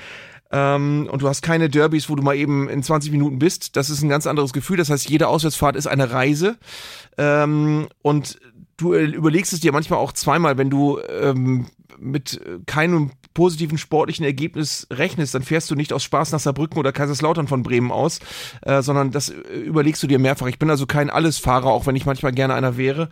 [0.50, 3.76] Ähm, und du hast keine Derbys, wo du mal eben in 20 Minuten bist.
[3.76, 4.76] Das ist ein ganz anderes Gefühl.
[4.76, 6.58] Das heißt, jede Auswärtsfahrt ist eine Reise.
[7.18, 8.40] Ähm, und
[8.76, 11.66] du äh, überlegst es dir manchmal auch zweimal, wenn du ähm,
[11.98, 16.92] mit keinem positiven sportlichen Ergebnis rechnest, dann fährst du nicht aus Spaß nach Saarbrücken oder
[16.92, 18.18] Kaiserslautern von Bremen aus,
[18.60, 20.46] äh, sondern das äh, überlegst du dir mehrfach.
[20.46, 23.08] Ich bin also kein Allesfahrer, auch wenn ich manchmal gerne einer wäre.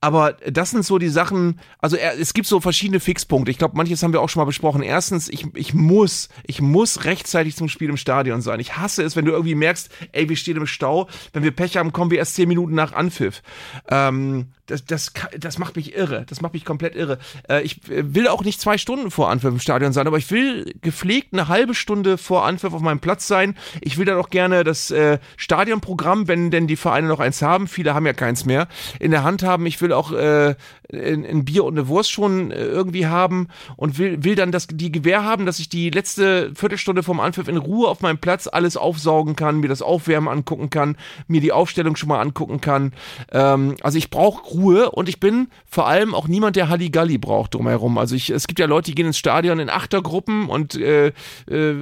[0.00, 3.50] Aber das sind so die Sachen, also es gibt so verschiedene Fixpunkte.
[3.50, 4.82] Ich glaube, manches haben wir auch schon mal besprochen.
[4.82, 8.60] Erstens, ich, ich muss, ich muss rechtzeitig zum Spiel im Stadion sein.
[8.60, 11.08] Ich hasse es, wenn du irgendwie merkst, ey, wir stehen im Stau.
[11.32, 13.42] Wenn wir Pech haben, kommen wir erst zehn Minuten nach Anpfiff.
[13.90, 16.24] Ähm, das, das, das macht mich irre.
[16.28, 17.18] Das macht mich komplett irre.
[17.48, 20.74] Äh, ich will auch nicht zwei Stunden vor Anpfiff im Stadion sein, aber ich will
[20.82, 23.56] gepflegt eine halbe Stunde vor Anpfiff auf meinem Platz sein.
[23.80, 27.66] Ich will dann auch gerne das äh, Stadionprogramm, wenn denn die Vereine noch eins haben,
[27.66, 28.68] viele haben ja keins mehr,
[29.00, 29.66] in der Hand haben.
[29.66, 30.54] Ich will auch äh,
[30.92, 34.90] ein, Bier und eine Wurst schon äh, irgendwie haben und will, will dann das, die
[34.90, 38.76] Gewähr haben, dass ich die letzte Viertelstunde vom Anpfiff in Ruhe auf meinem Platz alles
[38.76, 40.96] aufsaugen kann, mir das Aufwärmen angucken kann,
[41.26, 42.92] mir die Aufstellung schon mal angucken kann.
[43.32, 47.54] Ähm, also ich brauche Ruhe und ich bin vor allem auch niemand, der Halligalli braucht
[47.54, 47.98] drumherum.
[47.98, 51.12] Also ich, es gibt ja Leute, die gehen ins Stadion in Achtergruppen und äh,
[51.50, 51.72] äh,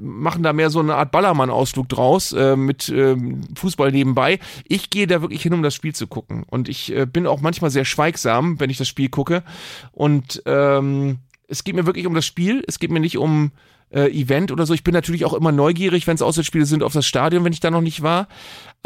[0.00, 3.16] machen da mehr so eine Art Ballermann-Ausflug draus äh, mit äh,
[3.54, 4.38] Fußball nebenbei.
[4.66, 6.44] Ich gehe da wirklich hin, um das Spiel zu gucken.
[6.48, 9.42] Und ich äh, bin auch manchmal sehr schweigsam, wenn ich das Spiel gucke.
[9.92, 12.64] Und ähm, es geht mir wirklich um das Spiel.
[12.66, 13.52] Es geht mir nicht um
[13.90, 14.74] äh, Event oder so.
[14.74, 17.60] Ich bin natürlich auch immer neugierig, wenn es Auswärtsspiele sind, auf das Stadion, wenn ich
[17.60, 18.28] da noch nicht war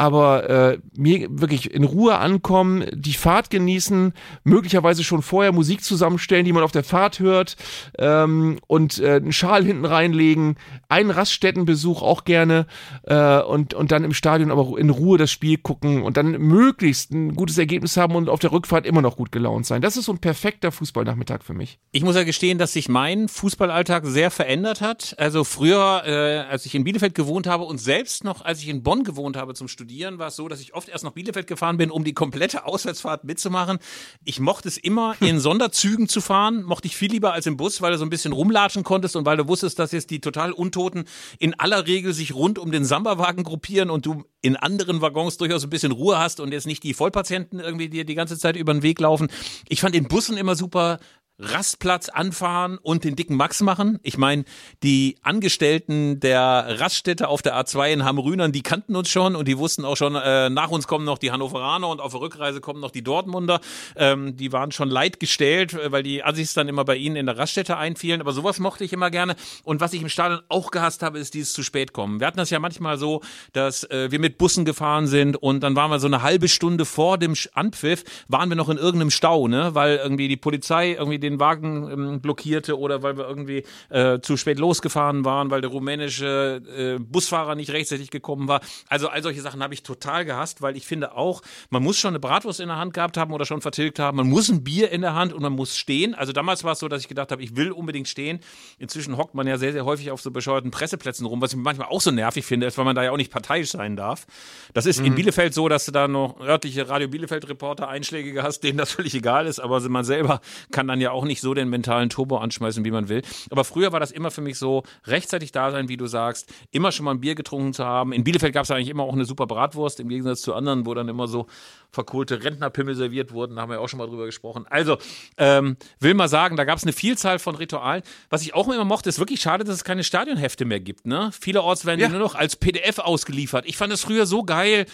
[0.01, 6.43] aber äh, mir wirklich in Ruhe ankommen, die Fahrt genießen, möglicherweise schon vorher Musik zusammenstellen,
[6.43, 7.55] die man auf der Fahrt hört
[7.99, 10.55] ähm, und äh, einen Schal hinten reinlegen,
[10.89, 12.65] einen Raststättenbesuch auch gerne
[13.03, 17.11] äh, und, und dann im Stadion aber in Ruhe das Spiel gucken und dann möglichst
[17.11, 19.83] ein gutes Ergebnis haben und auf der Rückfahrt immer noch gut gelaunt sein.
[19.83, 21.77] Das ist so ein perfekter Fußballnachmittag für mich.
[21.91, 25.13] Ich muss ja gestehen, dass sich mein Fußballalltag sehr verändert hat.
[25.19, 28.81] Also früher, äh, als ich in Bielefeld gewohnt habe und selbst noch, als ich in
[28.81, 31.47] Bonn gewohnt habe zum Studieren, Studieren war es so, dass ich oft erst nach Bielefeld
[31.47, 33.77] gefahren bin, um die komplette Auswärtsfahrt mitzumachen.
[34.23, 36.63] Ich mochte es immer, in Sonderzügen zu fahren.
[36.63, 39.25] Mochte ich viel lieber als im Bus, weil du so ein bisschen rumlatschen konntest und
[39.25, 41.03] weil du wusstest, dass jetzt die total Untoten
[41.39, 45.65] in aller Regel sich rund um den Samba-Wagen gruppieren und du in anderen Waggons durchaus
[45.65, 48.71] ein bisschen Ruhe hast und jetzt nicht die Vollpatienten irgendwie dir die ganze Zeit über
[48.71, 49.27] den Weg laufen.
[49.67, 50.99] Ich fand den Bussen immer super
[51.41, 53.99] Rastplatz anfahren und den dicken Max machen.
[54.03, 54.45] Ich meine,
[54.83, 59.57] die Angestellten der Raststätte auf der A2 in Hamrünern, die kannten uns schon und die
[59.57, 62.79] wussten auch schon, äh, nach uns kommen noch die Hannoveraner und auf der Rückreise kommen
[62.79, 63.59] noch die Dortmunder.
[63.95, 67.25] Ähm, die waren schon leid gestellt, äh, weil die Assis dann immer bei ihnen in
[67.25, 68.21] der Raststätte einfielen.
[68.21, 69.35] Aber sowas mochte ich immer gerne.
[69.63, 72.19] Und was ich im Stadion auch gehasst habe, ist dieses zu spät kommen.
[72.19, 73.21] Wir hatten das ja manchmal so,
[73.53, 76.85] dass äh, wir mit Bussen gefahren sind und dann waren wir so eine halbe Stunde
[76.85, 79.73] vor dem Anpfiff, waren wir noch in irgendeinem Stau, ne?
[79.73, 84.19] Weil irgendwie die Polizei irgendwie den den Wagen ähm, blockierte oder weil wir irgendwie äh,
[84.19, 88.61] zu spät losgefahren waren, weil der rumänische äh, Busfahrer nicht rechtzeitig gekommen war.
[88.87, 92.09] Also all solche Sachen habe ich total gehasst, weil ich finde auch, man muss schon
[92.09, 94.91] eine Bratwurst in der Hand gehabt haben oder schon vertilgt haben, man muss ein Bier
[94.91, 96.13] in der Hand und man muss stehen.
[96.13, 98.39] Also damals war es so, dass ich gedacht habe, ich will unbedingt stehen.
[98.77, 101.87] Inzwischen hockt man ja sehr, sehr häufig auf so bescheuerten Presseplätzen rum, was ich manchmal
[101.87, 104.27] auch so nervig finde, ist, weil man da ja auch nicht parteiisch sein darf.
[104.73, 105.07] Das ist mhm.
[105.07, 109.13] in Bielefeld so, dass du da noch örtliche Radio Bielefeld-Reporter Einschläge hast, denen das völlig
[109.15, 110.41] egal ist, aber man selber
[110.71, 113.21] kann dann ja auch auch nicht so den mentalen Turbo anschmeißen, wie man will.
[113.49, 116.91] Aber früher war das immer für mich so, rechtzeitig da sein, wie du sagst, immer
[116.91, 118.11] schon mal ein Bier getrunken zu haben.
[118.11, 120.93] In Bielefeld gab es eigentlich immer auch eine super Bratwurst, im Gegensatz zu anderen, wo
[120.93, 121.45] dann immer so
[121.91, 123.55] verkohlte Rentnerpimmel serviert wurden.
[123.55, 124.65] Da haben wir auch schon mal drüber gesprochen.
[124.69, 124.97] Also,
[125.37, 128.01] ähm, will mal sagen, da gab es eine Vielzahl von Ritualen.
[128.29, 131.05] Was ich auch immer mochte, ist wirklich schade, dass es keine Stadionhefte mehr gibt.
[131.05, 131.31] Ne?
[131.39, 132.07] Vielerorts werden ja.
[132.07, 133.65] die nur noch als PDF ausgeliefert.
[133.67, 134.85] Ich fand es früher so geil.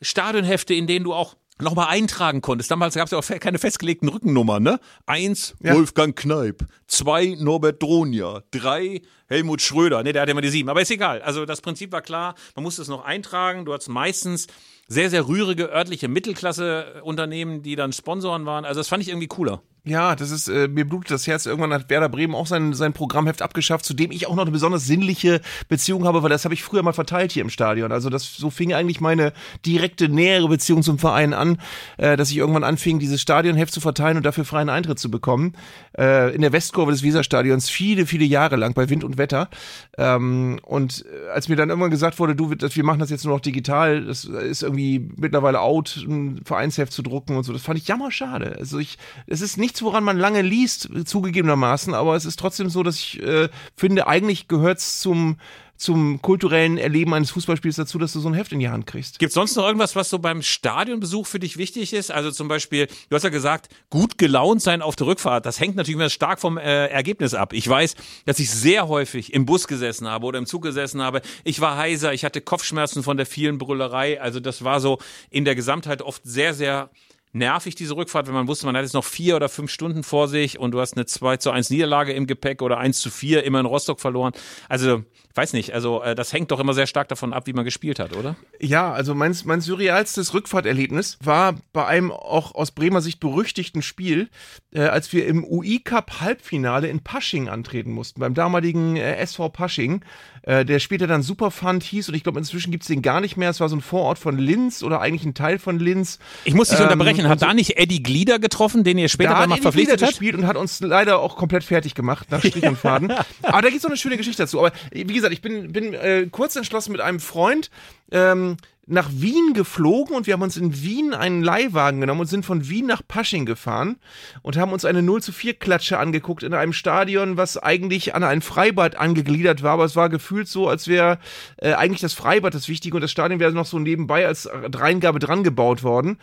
[0.00, 2.70] Stadionhefte, in denen du auch nochmal eintragen konntest.
[2.70, 4.80] Damals gab es ja auch keine festgelegten Rückennummern, ne?
[5.06, 5.74] Eins, ja.
[5.74, 6.64] Wolfgang Kneip.
[6.86, 8.42] Zwei, Norbert Dronja.
[8.50, 10.02] Drei, Helmut Schröder.
[10.02, 10.68] Ne, der hatte immer die sieben.
[10.68, 11.22] Aber ist egal.
[11.22, 12.34] Also das Prinzip war klar.
[12.54, 13.64] Man musste es noch eintragen.
[13.64, 14.46] Du hattest meistens
[14.88, 18.64] sehr, sehr rührige örtliche Mittelklasse-Unternehmen, die dann Sponsoren waren.
[18.64, 19.62] Also das fand ich irgendwie cooler.
[19.86, 21.44] Ja, das ist, äh, mir blutet das Herz.
[21.44, 24.50] Irgendwann hat Werder Bremen auch sein, sein Programmheft abgeschafft, zu dem ich auch noch eine
[24.50, 27.92] besonders sinnliche Beziehung habe, weil das habe ich früher mal verteilt hier im Stadion.
[27.92, 29.34] Also das so fing eigentlich meine
[29.66, 31.58] direkte, nähere Beziehung zum Verein an,
[31.98, 35.52] äh, dass ich irgendwann anfing, dieses Stadionheft zu verteilen und dafür freien Eintritt zu bekommen.
[35.98, 39.50] Äh, in der Westkurve des Weserstadions viele, viele Jahre lang bei Wind und Wetter.
[39.98, 43.34] Ähm, und äh, als mir dann irgendwann gesagt wurde, du, wir machen das jetzt nur
[43.34, 47.78] noch digital, das ist irgendwie mittlerweile out, ein Vereinsheft zu drucken und so, das fand
[47.78, 48.56] ich jammer schade.
[48.58, 52.68] Also ich, es ist nicht nichts, woran man lange liest, zugegebenermaßen, aber es ist trotzdem
[52.70, 55.36] so, dass ich äh, finde, eigentlich gehört es zum
[55.76, 59.18] zum kulturellen Erleben eines Fußballspiels dazu, dass du so ein Heft in die Hand kriegst.
[59.18, 62.12] Gibt es sonst noch irgendwas, was so beim Stadionbesuch für dich wichtig ist?
[62.12, 65.44] Also zum Beispiel, du hast ja gesagt, gut gelaunt sein auf der Rückfahrt.
[65.44, 67.52] Das hängt natürlich immer stark vom äh, Ergebnis ab.
[67.52, 71.22] Ich weiß, dass ich sehr häufig im Bus gesessen habe oder im Zug gesessen habe.
[71.42, 74.20] Ich war heiser, ich hatte Kopfschmerzen von der vielen Brüllerei.
[74.20, 76.88] Also das war so in der Gesamtheit oft sehr, sehr
[77.34, 80.28] nervig, diese Rückfahrt, wenn man wusste, man hat jetzt noch vier oder fünf Stunden vor
[80.28, 83.44] sich und du hast eine 2 zu 1 Niederlage im Gepäck oder 1 zu 4
[83.44, 84.32] immer in Rostock verloren.
[84.68, 85.02] Also,
[85.34, 87.98] weiß nicht, also äh, das hängt doch immer sehr stark davon ab, wie man gespielt
[87.98, 88.36] hat, oder?
[88.60, 94.30] Ja, also mein, mein surrealstes Rückfahrterlebnis war bei einem auch aus Bremer Sicht berüchtigten Spiel,
[94.72, 100.04] äh, als wir im UI-Cup Halbfinale in Pasching antreten mussten, beim damaligen äh, SV Pasching
[100.46, 103.36] äh, der später dann Superfund hieß und ich glaube inzwischen gibt es den gar nicht
[103.36, 103.50] mehr.
[103.50, 106.18] Es war so ein Vorort von Linz oder eigentlich ein Teil von Linz.
[106.44, 107.23] Ich muss dich ähm, unterbrechen.
[107.28, 110.10] Hat so da nicht Eddie Glieder getroffen, den ihr später dann noch verpflichtet hat?
[110.10, 113.12] gespielt und hat uns leider auch komplett fertig gemacht nach Strich und Faden.
[113.42, 114.58] Aber da gibt es noch eine schöne Geschichte dazu.
[114.58, 117.70] Aber wie gesagt, ich bin, bin äh, kurz entschlossen mit einem Freund
[118.10, 118.56] ähm,
[118.86, 122.68] nach Wien geflogen und wir haben uns in Wien einen Leihwagen genommen und sind von
[122.68, 123.96] Wien nach Pasching gefahren
[124.42, 128.22] und haben uns eine 0 zu 4 Klatsche angeguckt in einem Stadion, was eigentlich an
[128.22, 131.18] ein Freibad angegliedert war, aber es war gefühlt so, als wäre
[131.56, 135.18] äh, eigentlich das Freibad das Wichtige und das Stadion wäre noch so nebenbei als Dreingabe
[135.18, 136.18] dran gebaut worden.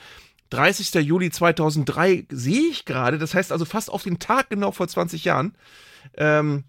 [0.52, 0.94] 30.
[1.06, 5.26] Juli 2003 sehe ich gerade, das heißt also fast auf den Tag genau vor 20
[5.26, 5.56] Jahren.
[6.16, 6.66] Ähm,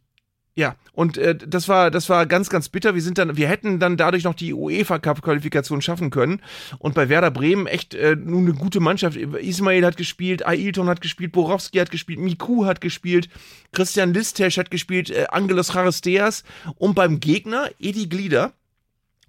[0.54, 2.94] ja, und äh, das war das war ganz ganz bitter.
[2.94, 6.42] Wir sind dann wir hätten dann dadurch noch die UEFA Cup Qualifikation schaffen können
[6.78, 9.16] und bei Werder Bremen echt äh, nun eine gute Mannschaft.
[9.16, 13.30] Ismail hat gespielt, Ailton hat gespielt, Borowski hat gespielt, Miku hat gespielt,
[13.72, 16.44] Christian Listesch hat gespielt, äh, Angelos Charisteas
[16.76, 18.52] und beim Gegner Edi Glieder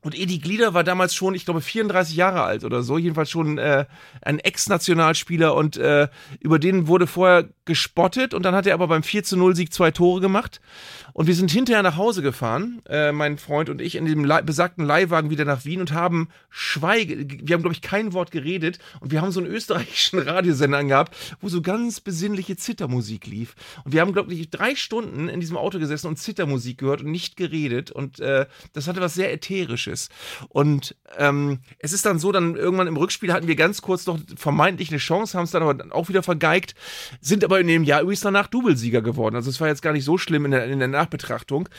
[0.03, 3.57] und Edi Glieder war damals schon, ich glaube, 34 Jahre alt oder so, jedenfalls schon
[3.57, 3.85] äh,
[4.21, 6.09] ein Ex-Nationalspieler und äh,
[6.41, 9.73] über den wurde vorher gespottet und dann hat er aber beim 4 zu 0 Sieg
[9.73, 10.61] zwei Tore gemacht.
[11.13, 14.83] Und wir sind hinterher nach Hause gefahren, äh, mein Freund und ich, in dem besagten
[14.83, 19.11] Leihwagen wieder nach Wien und haben Schweige, wir haben, glaube ich, kein Wort geredet und
[19.11, 23.55] wir haben so einen österreichischen Radiosender angehabt, wo so ganz besinnliche Zittermusik lief.
[23.83, 27.11] Und wir haben, glaube ich, drei Stunden in diesem Auto gesessen und Zittermusik gehört und
[27.11, 27.91] nicht geredet.
[27.91, 30.09] Und äh, das hatte was sehr Ätherisches.
[30.49, 34.19] Und ähm, es ist dann so, dann irgendwann im Rückspiel hatten wir ganz kurz noch
[34.35, 36.75] vermeintlich eine Chance, haben es dann aber auch wieder vergeigt,
[37.21, 39.35] sind aber in dem Jahr übrigens danach Doublesieger geworden.
[39.35, 41.69] Also es war jetzt gar nicht so schlimm in der, in der Nachbetrachtung.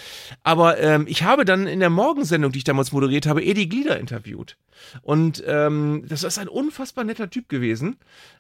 [0.43, 3.99] Aber ähm, ich habe dann in der Morgensendung, die ich damals moderiert habe, Edi Glieder
[3.99, 4.57] interviewt.
[5.03, 7.97] Und ähm, das ist ein unfassbar netter Typ gewesen.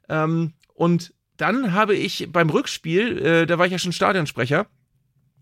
[0.09, 4.66] Ähm, und dann habe ich beim Rückspiel, äh, da war ich ja schon Stadionsprecher,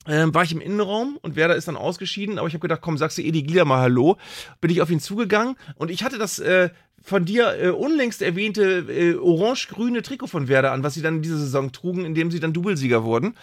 [0.06, 2.98] ähm, war ich im Innenraum und Werder ist dann ausgeschieden, aber ich habe gedacht, komm,
[2.98, 4.16] sagst du Edi Glieder mal Hallo.
[4.60, 6.70] Bin ich auf ihn zugegangen und ich hatte das äh,
[7.02, 11.22] von dir äh, unlängst erwähnte äh, orange-grüne Trikot von Werder an, was sie dann in
[11.22, 13.34] dieser Saison trugen, indem sie dann Doublesieger wurden.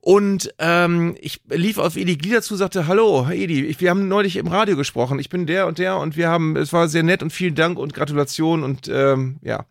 [0.00, 4.36] Und ähm, ich lief auf Edi Glieder zu, sagte, hallo, Edi, ich, wir haben neulich
[4.36, 5.18] im Radio gesprochen.
[5.18, 7.78] Ich bin der und der und wir haben, es war sehr nett und vielen Dank
[7.78, 9.64] und Gratulation und ähm, ja.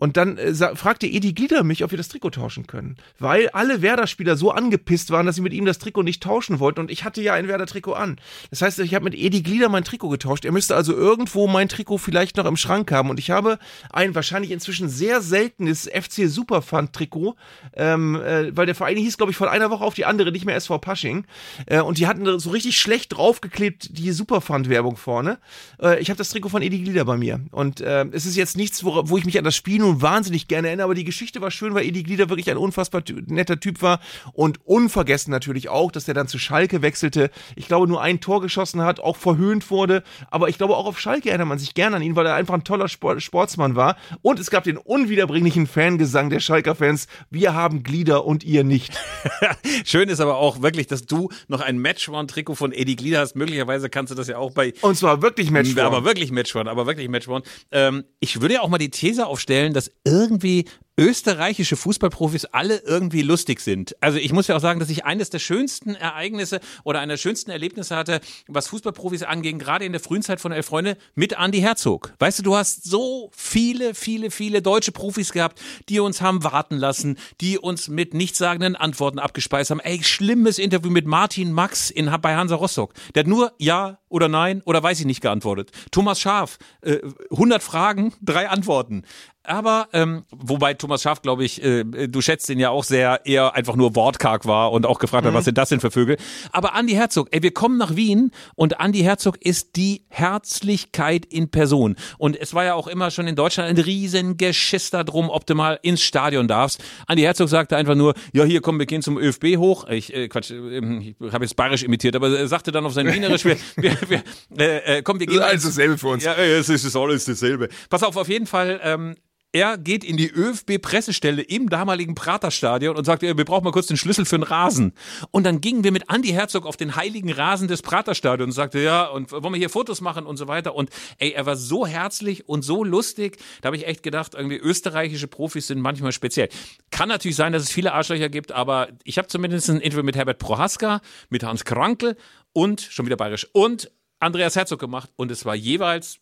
[0.00, 2.96] Und dann äh, fragte Edi Glieder mich, ob wir das Trikot tauschen können.
[3.18, 6.80] Weil alle Werder-Spieler so angepisst waren, dass sie mit ihm das Trikot nicht tauschen wollten.
[6.80, 8.16] Und ich hatte ja ein Werder-Trikot an.
[8.48, 10.46] Das heißt, ich habe mit Edi Glieder mein Trikot getauscht.
[10.46, 13.10] Er müsste also irgendwo mein Trikot vielleicht noch im Schrank haben.
[13.10, 13.58] Und ich habe
[13.90, 17.36] ein wahrscheinlich inzwischen sehr seltenes FC Superfund-Trikot,
[17.74, 20.46] ähm, äh, weil der Verein hieß, glaube ich, von einer Woche auf die andere nicht
[20.46, 21.26] mehr SV Pasching.
[21.66, 25.36] Äh, und die hatten so richtig schlecht draufgeklebt die Superfund-Werbung vorne.
[25.78, 27.40] Äh, ich habe das Trikot von Edi Glieder bei mir.
[27.50, 30.48] Und äh, es ist jetzt nichts, wo, wo ich mich an das Spiel nun wahnsinnig
[30.48, 33.82] gerne erinnere, aber die Geschichte war schön, weil Edi Glieder wirklich ein unfassbar netter Typ
[33.82, 34.00] war
[34.32, 37.30] und unvergessen natürlich auch, dass er dann zu Schalke wechselte.
[37.56, 41.00] Ich glaube, nur ein Tor geschossen hat, auch verhöhnt wurde, aber ich glaube, auch auf
[41.00, 43.96] Schalke erinnert man sich gerne an ihn, weil er einfach ein toller Sport Sportsmann war
[44.22, 48.92] und es gab den unwiederbringlichen Fangesang der Schalker Fans, wir haben Glieder und ihr nicht.
[49.84, 53.34] Schön ist aber auch wirklich, dass du noch ein Matchworn-Trikot von Edi Glieder hast.
[53.34, 54.72] Möglicherweise kannst du das ja auch bei...
[54.82, 55.86] Und zwar wirklich Matchworn.
[55.86, 57.42] Aber wirklich Matchworn, aber wirklich Matchworn.
[57.72, 60.66] Ähm, ich würde ja auch mal die These aufstellen, dass irgendwie
[61.00, 63.96] österreichische Fußballprofis alle irgendwie lustig sind.
[64.02, 67.18] Also ich muss ja auch sagen, dass ich eines der schönsten Ereignisse oder einer der
[67.18, 71.38] schönsten Erlebnisse hatte, was Fußballprofis anging, gerade in der frühen Zeit von Elf Freunde, mit
[71.38, 72.12] Andy Herzog.
[72.18, 75.58] Weißt du, du hast so viele, viele, viele deutsche Profis gehabt,
[75.88, 79.80] die uns haben warten lassen, die uns mit nichtssagenden Antworten abgespeist haben.
[79.80, 82.92] Ey, schlimmes Interview mit Martin Max in, bei Hansa Rostock.
[83.14, 85.70] Der hat nur Ja oder Nein oder weiß ich nicht geantwortet.
[85.92, 86.98] Thomas Schaf, äh,
[87.30, 89.04] 100 Fragen, drei Antworten
[89.42, 93.54] aber ähm, wobei Thomas Schaff, glaube ich, äh, du schätzt ihn ja auch sehr, eher
[93.54, 95.36] einfach nur wortkarg war und auch gefragt hat, mhm.
[95.36, 96.18] was sind das denn für Vögel.
[96.52, 101.50] Aber Andy Herzog, ey, wir kommen nach Wien und Andy Herzog ist die Herzlichkeit in
[101.50, 101.96] Person.
[102.18, 105.54] Und es war ja auch immer schon in Deutschland ein riesen Geschiss darum, ob du
[105.54, 106.82] mal ins Stadion darfst.
[107.08, 109.88] Andy Herzog sagte einfach nur, ja, hier kommen wir gehen zum ÖFB hoch.
[109.88, 113.06] Ich, äh, Quatsch, äh, ich habe jetzt bayerisch imitiert, aber er sagte dann auf sein
[113.06, 114.22] Wienerisch, wir, wir, wir
[114.58, 115.38] äh, äh, komm, wir gehen.
[115.38, 116.24] Das ist alles dasselbe für uns.
[116.24, 117.68] Ja, es ist alles dasselbe.
[117.88, 119.16] Pass auf, auf jeden Fall, ähm,
[119.52, 123.96] er geht in die ÖFB-Pressestelle im damaligen Praterstadion und sagt, wir brauchen mal kurz den
[123.96, 124.92] Schlüssel für den Rasen.
[125.32, 128.80] Und dann gingen wir mit Andy Herzog auf den heiligen Rasen des Praterstadions und sagte,
[128.80, 130.74] ja, und wollen wir hier Fotos machen und so weiter.
[130.74, 133.38] Und ey, er war so herzlich und so lustig.
[133.60, 136.48] Da habe ich echt gedacht, irgendwie österreichische Profis sind manchmal speziell.
[136.90, 140.16] Kann natürlich sein, dass es viele Arschlöcher gibt, aber ich habe zumindest ein Interview mit
[140.16, 142.16] Herbert Prohaska, mit Hans Krankel
[142.52, 143.90] und, schon wieder bayerisch, und
[144.20, 145.10] Andreas Herzog gemacht.
[145.16, 146.20] Und es war jeweils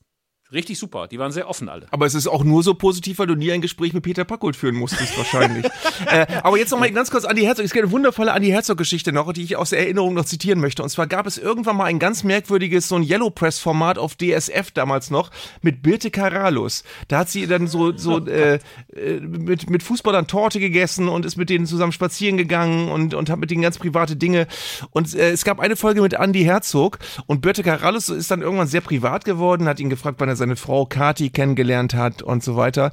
[0.51, 1.09] Richtig super.
[1.09, 1.87] Die waren sehr offen alle.
[1.91, 4.57] Aber es ist auch nur so positiv, weil du nie ein Gespräch mit Peter Packold
[4.57, 5.67] führen musstest, wahrscheinlich.
[6.07, 7.67] äh, aber jetzt noch mal ganz kurz Andi Herzog.
[7.67, 10.83] Es gibt eine wundervolle Andi Herzog-Geschichte noch, die ich aus der Erinnerung noch zitieren möchte.
[10.83, 14.71] Und zwar gab es irgendwann mal ein ganz merkwürdiges, so ein Yellow Press-Format auf DSF
[14.71, 15.31] damals noch
[15.61, 16.83] mit Birte Karalus.
[17.09, 18.59] Da hat sie dann so, so äh,
[18.97, 23.29] äh, mit, mit Fußballern Torte gegessen und ist mit denen zusammen spazieren gegangen und, und
[23.29, 24.47] hat mit denen ganz private Dinge.
[24.93, 28.67] Und äh, es gab eine Folge mit Andi Herzog und Birte Karalus ist dann irgendwann
[28.67, 32.57] sehr privat geworden, hat ihn gefragt, wann er seine Frau Kati kennengelernt hat und so
[32.57, 32.93] weiter.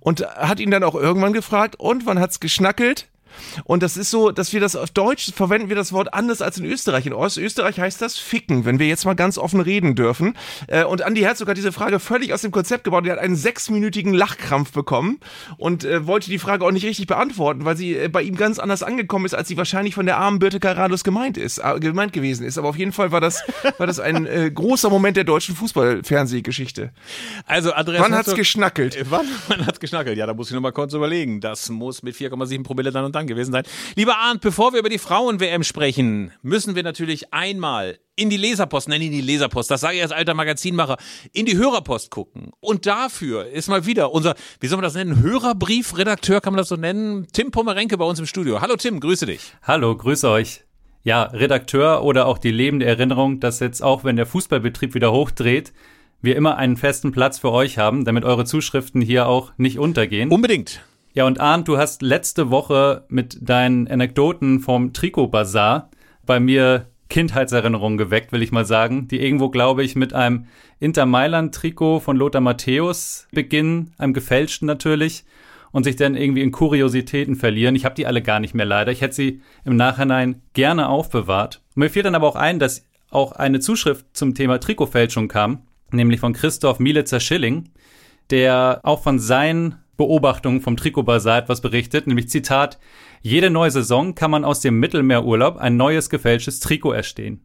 [0.00, 3.08] Und hat ihn dann auch irgendwann gefragt, und wann hat's geschnackelt?
[3.64, 6.58] Und das ist so, dass wir das auf Deutsch verwenden wir das Wort anders als
[6.58, 7.06] in Österreich.
[7.06, 10.36] In Ostösterreich heißt das ficken, wenn wir jetzt mal ganz offen reden dürfen.
[10.66, 13.06] Äh, und Andi Herzog hat diese Frage völlig aus dem Konzept gebaut.
[13.06, 15.20] Er hat einen sechsminütigen Lachkrampf bekommen
[15.56, 18.58] und äh, wollte die Frage auch nicht richtig beantworten, weil sie äh, bei ihm ganz
[18.58, 22.46] anders angekommen ist, als sie wahrscheinlich von der armen Birte Carradus gemeint ist, gemeint gewesen
[22.46, 22.58] ist.
[22.58, 23.42] Aber auf jeden Fall war das,
[23.78, 26.92] war das ein großer Moment der deutschen Fußballfernsehgeschichte.
[27.46, 28.96] Also Andreas Wann hat's geschnackelt?
[29.10, 30.16] Wann, wann hat's geschnackelt?
[30.16, 31.40] Ja, da muss ich noch mal kurz überlegen.
[31.40, 33.64] Das muss mit 4,7 Promille dann und dann gewesen sein.
[33.94, 38.88] Lieber Arndt, bevor wir über die Frauen-WM sprechen, müssen wir natürlich einmal in die Leserpost,
[38.88, 40.98] nein, in die Leserpost, das sage ich als alter Magazinmacher,
[41.32, 42.50] in die Hörerpost gucken.
[42.60, 46.68] Und dafür ist mal wieder unser, wie soll man das nennen, Hörerbriefredakteur, kann man das
[46.68, 48.60] so nennen, Tim Pommerenke bei uns im Studio.
[48.60, 49.54] Hallo Tim, grüße dich.
[49.62, 50.64] Hallo, grüße euch.
[51.02, 55.72] Ja, Redakteur oder auch die lebende Erinnerung, dass jetzt auch, wenn der Fußballbetrieb wieder hochdreht,
[56.20, 60.30] wir immer einen festen Platz für euch haben, damit eure Zuschriften hier auch nicht untergehen.
[60.30, 60.82] Unbedingt.
[61.12, 65.90] Ja, und Arndt, du hast letzte Woche mit deinen Anekdoten vom Trikot-Bazar
[66.24, 70.46] bei mir Kindheitserinnerungen geweckt, will ich mal sagen, die irgendwo, glaube ich, mit einem
[70.78, 75.24] Inter Mailand-Trikot von Lothar Matthäus beginnen, einem gefälschten natürlich,
[75.72, 77.74] und sich dann irgendwie in Kuriositäten verlieren.
[77.74, 78.92] Ich habe die alle gar nicht mehr leider.
[78.92, 81.60] Ich hätte sie im Nachhinein gerne aufbewahrt.
[81.74, 85.62] Und mir fiel dann aber auch ein, dass auch eine Zuschrift zum Thema Trikotfälschung kam,
[85.92, 87.70] nämlich von Christoph Mielitzer Schilling,
[88.30, 92.78] der auch von seinen Beobachtungen vom Trikotbasar etwas berichtet, nämlich Zitat,
[93.20, 97.44] jede neue Saison kann man aus dem Mittelmeerurlaub ein neues gefälschtes Trikot erstehen.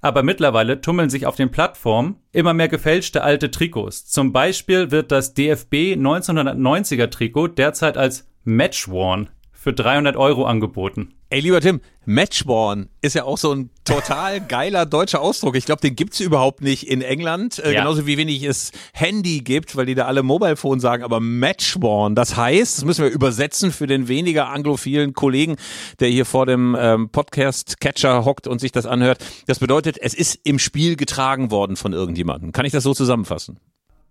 [0.00, 4.04] Aber mittlerweile tummeln sich auf den Plattformen immer mehr gefälschte alte Trikots.
[4.04, 9.30] Zum Beispiel wird das DFB 1990er Trikot derzeit als Matchworn
[9.66, 11.12] für 300 Euro angeboten.
[11.28, 15.56] Ey, lieber Tim, Matchborn ist ja auch so ein total geiler deutscher Ausdruck.
[15.56, 17.80] Ich glaube, den gibt's überhaupt nicht in England, äh, ja.
[17.80, 22.36] genauso wie wenig es Handy gibt, weil die da alle Mobilephone sagen, aber Matchborn, das
[22.36, 25.56] heißt, das müssen wir übersetzen für den weniger anglophilen Kollegen,
[25.98, 29.18] der hier vor dem ähm, Podcast-Catcher hockt und sich das anhört.
[29.48, 32.52] Das bedeutet, es ist im Spiel getragen worden von irgendjemandem.
[32.52, 33.58] Kann ich das so zusammenfassen?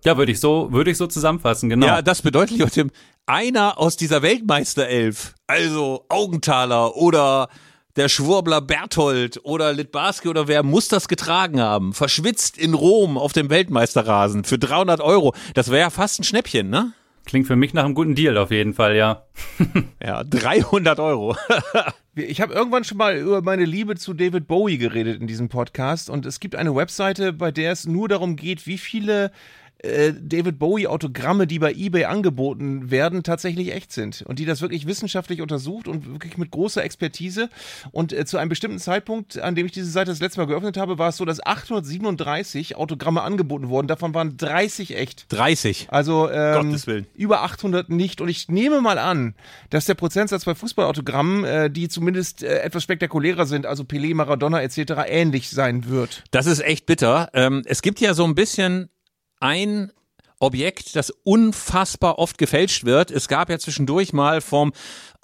[0.06, 1.88] Ja, würde ich so, würde ich so zusammenfassen, genau.
[1.88, 2.92] Ja, das bedeutet, Tim,
[3.26, 7.50] einer aus dieser Weltmeisterelf, also Augenthaler oder
[7.96, 11.94] der Schwurbler Berthold oder Litbarski oder wer muss das getragen haben?
[11.94, 15.34] Verschwitzt in Rom auf dem Weltmeisterrasen für 300 Euro.
[15.54, 16.94] Das wäre ja fast ein Schnäppchen, ne?
[17.26, 19.24] Klingt für mich nach einem guten Deal auf jeden Fall, ja.
[20.04, 21.36] ja, 300 Euro.
[22.16, 26.12] ich habe irgendwann schon mal über meine Liebe zu David Bowie geredet in diesem Podcast
[26.12, 29.32] und es gibt eine Webseite, bei der es nur darum geht, wie viele
[29.86, 34.62] äh, David Bowie Autogramme, die bei eBay angeboten werden, tatsächlich echt sind und die das
[34.62, 37.50] wirklich wissenschaftlich untersucht und wirklich mit großer Expertise.
[37.92, 40.78] Und äh, zu einem bestimmten Zeitpunkt, an dem ich diese Seite das letzte Mal geöffnet
[40.78, 43.88] habe, war es so, dass 837 Autogramme angeboten wurden.
[43.88, 45.26] Davon waren 30 echt.
[45.30, 45.88] 30.
[45.90, 46.78] Also ähm,
[47.16, 48.22] über 800 nicht.
[48.22, 49.36] Und ich nehme mal an,
[49.70, 54.62] dass der Prozentsatz bei Fußballautogrammen, äh, die zumindest äh, etwas spektakulärer sind, also Pelé, Maradona
[54.62, 56.24] etc., ähnlich sein wird.
[56.32, 57.30] Das ist echt bitter.
[57.34, 58.90] Ähm, es gibt ja so ein bisschen
[59.40, 59.92] ein
[60.40, 63.12] Objekt, das unfassbar oft gefälscht wird.
[63.12, 64.74] Es gab ja zwischendurch mal vom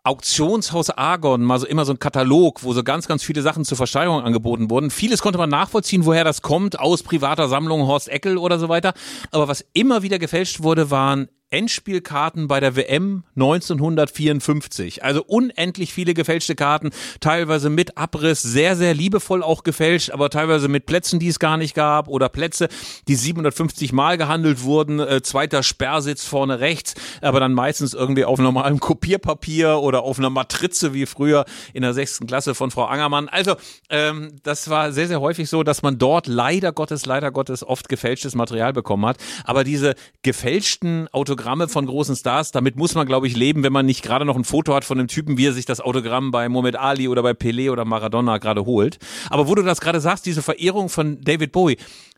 [0.04, 3.78] Auktionshaus Argon mal so immer so ein Katalog, wo so ganz, ganz viele Sachen zur
[3.78, 4.90] Versteigerung angeboten wurden.
[4.90, 8.94] Vieles konnte man nachvollziehen, woher das kommt, aus privater Sammlung Horst Eckel oder so weiter.
[9.30, 15.04] Aber was immer wieder gefälscht wurde, waren Endspielkarten bei der WM 1954.
[15.04, 20.70] Also unendlich viele gefälschte Karten, teilweise mit Abriss, sehr, sehr liebevoll auch gefälscht, aber teilweise
[20.70, 22.70] mit Plätzen, die es gar nicht gab oder Plätze,
[23.10, 28.40] die 750 Mal gehandelt wurden, äh, zweiter Sperrsitz vorne rechts, aber dann meistens irgendwie auf
[28.40, 31.44] normalem Kopierpapier oder auf einer Matrize wie früher
[31.74, 33.28] in der sechsten Klasse von Frau Angermann.
[33.28, 33.56] Also
[33.90, 37.90] ähm, das war sehr, sehr häufig so, dass man dort leider Gottes, leider Gottes oft
[37.90, 39.18] gefälschtes Material bekommen hat.
[39.44, 43.74] Aber diese gefälschten Autogramme Autogramme von großen Stars, damit muss man, glaube ich, leben, wenn
[43.74, 46.30] man nicht gerade noch ein Foto hat von dem Typen, wie er sich das Autogramm
[46.30, 49.00] bei Mohamed Ali oder bei Pelé oder Maradona gerade holt.
[49.32, 51.78] Aber wo du das gerade sagst, diese Verehrung von David Bowie,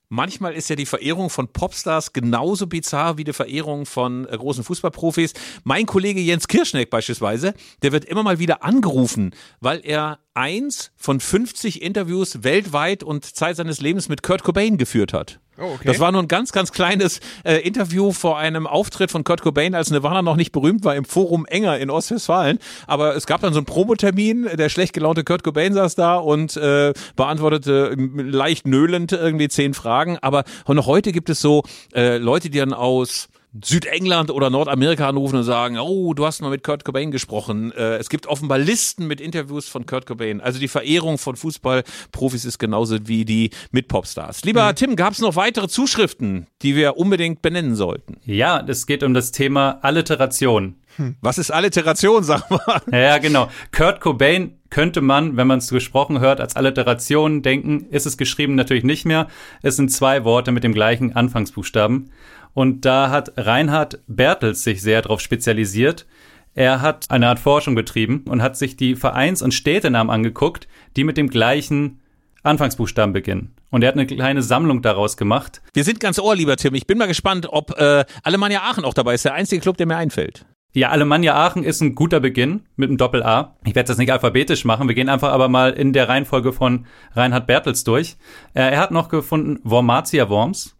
[0.09, 4.63] Manchmal ist ja die Verehrung von Popstars genauso bizarr wie die Verehrung von äh, großen
[4.63, 5.33] Fußballprofis.
[5.63, 11.19] Mein Kollege Jens Kirschneck beispielsweise, der wird immer mal wieder angerufen, weil er eins von
[11.19, 15.39] 50 Interviews weltweit und Zeit seines Lebens mit Kurt Cobain geführt hat.
[15.57, 15.83] Oh, okay.
[15.85, 19.75] Das war nur ein ganz, ganz kleines äh, Interview vor einem Auftritt von Kurt Cobain,
[19.75, 22.57] als Nirvana noch nicht berühmt war, im Forum Enger in Ostwestfalen.
[22.87, 26.57] Aber es gab dann so einen Promotermin, der schlecht gelaunte Kurt Cobain saß da und
[26.57, 30.17] äh, beantwortete leicht nöhlend irgendwie zehn Fragen.
[30.21, 33.29] Aber noch heute gibt es so äh, Leute, die dann aus
[33.61, 37.71] Südengland oder Nordamerika anrufen und sagen, oh, du hast mal mit Kurt Cobain gesprochen.
[37.71, 40.41] Äh, es gibt offenbar Listen mit Interviews von Kurt Cobain.
[40.41, 44.43] Also die Verehrung von Fußballprofis ist genauso wie die mit Popstars.
[44.43, 44.75] Lieber mhm.
[44.75, 48.17] Tim, gab es noch weitere Zuschriften, die wir unbedingt benennen sollten?
[48.25, 50.75] Ja, es geht um das Thema Alliteration.
[50.95, 51.15] Hm.
[51.21, 52.81] Was ist Alliteration, sag mal?
[52.91, 53.49] Ja, genau.
[53.71, 57.85] Kurt Cobain könnte man, wenn man es gesprochen hört, als Alliteration denken.
[57.91, 59.27] Ist es geschrieben natürlich nicht mehr.
[59.61, 62.09] Es sind zwei Worte mit dem gleichen Anfangsbuchstaben.
[62.55, 66.07] Und da hat Reinhard Bertels sich sehr darauf spezialisiert.
[66.55, 70.67] Er hat eine Art Forschung betrieben und hat sich die Vereins- und Städtenamen angeguckt,
[70.97, 71.99] die mit dem gleichen
[72.41, 73.53] Anfangsbuchstaben beginnen.
[73.69, 75.61] Und er hat eine kleine Sammlung daraus gemacht.
[75.73, 76.73] Wir sind ganz ohr, lieber Tim.
[76.73, 79.25] Ich bin mal gespannt, ob äh, Alemannia Aachen auch dabei ist.
[79.25, 80.47] Der einzige Club, der mir einfällt.
[80.75, 83.55] Ja, Alemannia Aachen ist ein guter Beginn mit einem Doppel-A.
[83.63, 84.87] Ich werde das nicht alphabetisch machen.
[84.87, 88.17] Wir gehen einfach aber mal in der Reihenfolge von Reinhard Bertels durch.
[88.55, 90.75] Äh, er hat noch gefunden Wormatia Worms,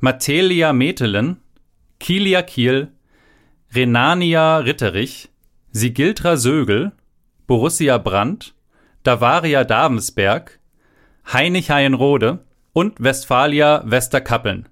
[0.00, 1.36] Matelia Metelen,
[2.00, 2.88] Kielia Kiel,
[3.72, 5.28] Renania Ritterich,
[5.70, 6.90] Sigiltra Sögel,
[7.46, 8.54] Borussia Brandt,
[9.04, 10.58] Davaria Davensberg,
[11.32, 14.68] Heinig Heienrode und Westfalia Westerkappeln.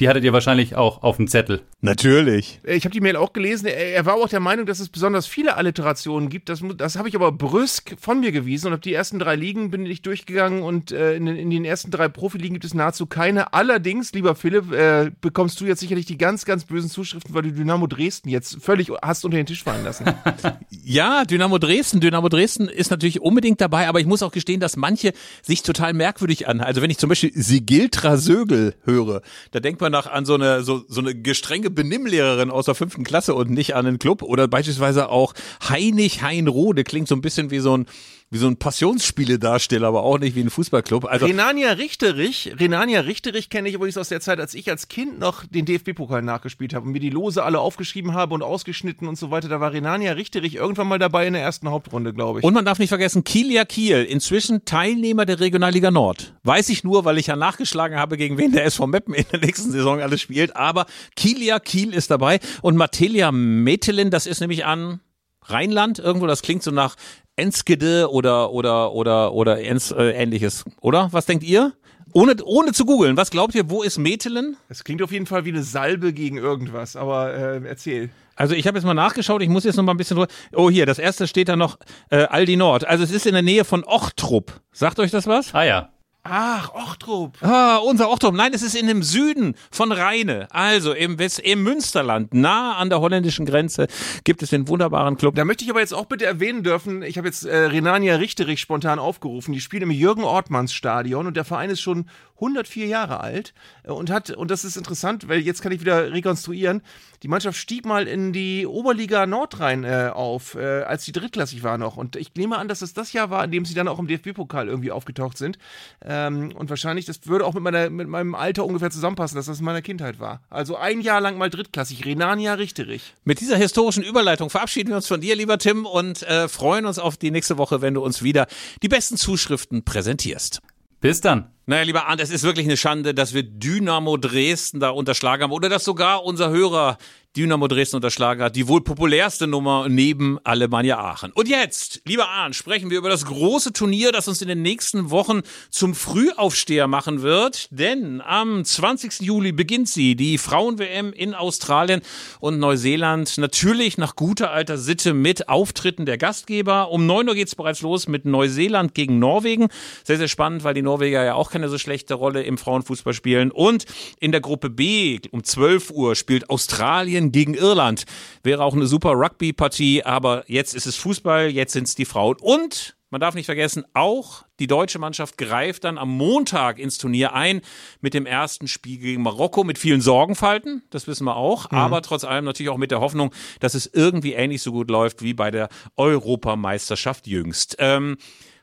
[0.00, 1.60] Die hattet ihr wahrscheinlich auch auf dem Zettel.
[1.82, 2.60] Natürlich.
[2.64, 3.66] Ich habe die Mail auch gelesen.
[3.66, 6.48] Er war auch der Meinung, dass es besonders viele Alliterationen gibt.
[6.48, 8.68] Das, das habe ich aber brüsk von mir gewiesen.
[8.68, 11.66] Und auf die ersten drei Ligen bin ich durchgegangen und äh, in, den, in, den,
[11.66, 13.52] ersten drei Profiligen gibt es nahezu keine.
[13.52, 17.52] Allerdings, lieber Philipp, äh, bekommst du jetzt sicherlich die ganz, ganz bösen Zuschriften, weil du
[17.52, 20.06] Dynamo Dresden jetzt völlig hast unter den Tisch fallen lassen.
[20.70, 22.00] ja, Dynamo Dresden.
[22.00, 25.92] Dynamo Dresden ist natürlich unbedingt dabei, aber ich muss auch gestehen, dass manche sich total
[25.92, 26.62] merkwürdig an.
[26.62, 29.20] Also wenn ich zum Beispiel Sigiltra Sögel höre,
[29.50, 33.04] da denkt man nach an so eine, so, so eine gestrenge Benimmlehrerin aus der fünften
[33.04, 34.22] Klasse und nicht an einen Club.
[34.22, 35.34] Oder beispielsweise auch
[35.68, 37.86] Heinig Heinrode klingt so ein bisschen wie so ein
[38.32, 41.04] wie so ein Passionsspiele-Darsteller, aber auch nicht wie ein Fußballclub.
[41.04, 45.18] Also Renania Richterich, Renania Richterich kenne ich übrigens aus der Zeit, als ich als Kind
[45.18, 49.18] noch den DFB-Pokal nachgespielt habe und mir die Lose alle aufgeschrieben habe und ausgeschnitten und
[49.18, 49.48] so weiter.
[49.48, 52.44] Da war Renania Richterich irgendwann mal dabei in der ersten Hauptrunde, glaube ich.
[52.44, 56.34] Und man darf nicht vergessen, Kielia Kiel, inzwischen Teilnehmer der Regionalliga Nord.
[56.44, 59.40] Weiß ich nur, weil ich ja nachgeschlagen habe, gegen wen der SV Meppen in der
[59.40, 60.54] nächsten Saison alles spielt.
[60.54, 65.00] Aber Kielia Kiel ist dabei und Matelia Metelin, das ist nämlich an
[65.42, 66.96] Rheinland irgendwo, das klingt so nach
[67.40, 71.08] Enskede oder oder oder oder Ens, äh, ähnliches, oder?
[71.12, 71.72] Was denkt ihr?
[72.12, 74.56] Ohne, ohne zu googeln, was glaubt ihr, wo ist Metelen?
[74.68, 78.10] Es klingt auf jeden Fall wie eine Salbe gegen irgendwas, aber äh, erzähl.
[78.34, 80.32] Also ich habe jetzt mal nachgeschaut, ich muss jetzt noch mal ein bisschen drüber.
[80.54, 81.78] Oh, hier, das erste steht da noch
[82.10, 82.84] äh, Aldi Nord.
[82.84, 84.60] Also es ist in der Nähe von Ochtrup.
[84.72, 85.54] Sagt euch das was?
[85.54, 85.90] Ah ja.
[86.22, 87.42] Ach, Ochtrup.
[87.42, 88.34] Ah, unser Ochtrup.
[88.34, 90.48] Nein, es ist in dem Süden von Rheine.
[90.50, 93.86] Also im, West, im Münsterland, nah an der holländischen Grenze,
[94.24, 95.34] gibt es den wunderbaren Club.
[95.34, 98.60] Da möchte ich aber jetzt auch bitte erwähnen dürfen, ich habe jetzt äh, Renania Richterich
[98.60, 99.52] spontan aufgerufen.
[99.52, 102.06] Die spielen im Jürgen Ortmanns Stadion und der Verein ist schon
[102.40, 106.12] 104 Jahre alt äh, und hat, und das ist interessant, weil jetzt kann ich wieder
[106.12, 106.82] rekonstruieren,
[107.22, 111.76] die Mannschaft stieg mal in die Oberliga Nordrhein äh, auf, äh, als die drittklassig war
[111.76, 111.98] noch.
[111.98, 114.06] Und ich nehme an, dass es das Jahr war, in dem sie dann auch im
[114.06, 115.58] DFB-Pokal irgendwie aufgetaucht sind.
[116.02, 119.58] Ähm, und wahrscheinlich, das würde auch mit, meiner, mit meinem Alter ungefähr zusammenpassen, dass das
[119.58, 120.40] in meiner Kindheit war.
[120.48, 122.06] Also ein Jahr lang mal drittklassig.
[122.06, 123.14] Renania Richterich.
[123.24, 126.98] Mit dieser historischen Überleitung verabschieden wir uns von dir, lieber Tim, und äh, freuen uns
[126.98, 128.46] auf die nächste Woche, wenn du uns wieder
[128.82, 130.62] die besten Zuschriften präsentierst.
[131.00, 131.50] Bis dann.
[131.66, 135.52] Naja, lieber Arndt, es ist wirklich eine Schande, dass wir Dynamo Dresden da unterschlagen haben
[135.52, 136.98] oder dass sogar unser Hörer
[137.36, 138.56] Dynamo Dresden unterschlagen hat.
[138.56, 141.30] Die wohl populärste Nummer neben Alemannia Aachen.
[141.30, 145.10] Und jetzt, lieber Arndt, sprechen wir über das große Turnier, das uns in den nächsten
[145.10, 147.68] Wochen zum Frühaufsteher machen wird.
[147.70, 149.20] Denn am 20.
[149.20, 152.02] Juli beginnt sie, die Frauen-WM in Australien
[152.40, 153.38] und Neuseeland.
[153.38, 156.90] Natürlich nach guter alter Sitte mit Auftritten der Gastgeber.
[156.90, 159.68] Um 9 Uhr geht's bereits los mit Neuseeland gegen Norwegen.
[160.02, 163.52] Sehr, sehr spannend, weil die Norweger ja auch keine so schlechte Rolle im Frauenfußball spielen.
[163.52, 163.84] Und
[164.18, 168.04] in der Gruppe B um 12 Uhr spielt Australien Spanien gegen Irland.
[168.42, 172.36] Wäre auch eine super Rugby-Partie, aber jetzt ist es Fußball, jetzt sind es die Frauen.
[172.40, 177.34] Und man darf nicht vergessen, auch die deutsche Mannschaft greift dann am Montag ins Turnier
[177.34, 177.60] ein
[178.00, 181.78] mit dem ersten Spiel gegen Marokko mit vielen Sorgenfalten, das wissen wir auch, mhm.
[181.78, 185.22] aber trotz allem natürlich auch mit der Hoffnung, dass es irgendwie ähnlich so gut läuft
[185.22, 187.76] wie bei der Europameisterschaft jüngst.
[187.80, 188.16] Ähm,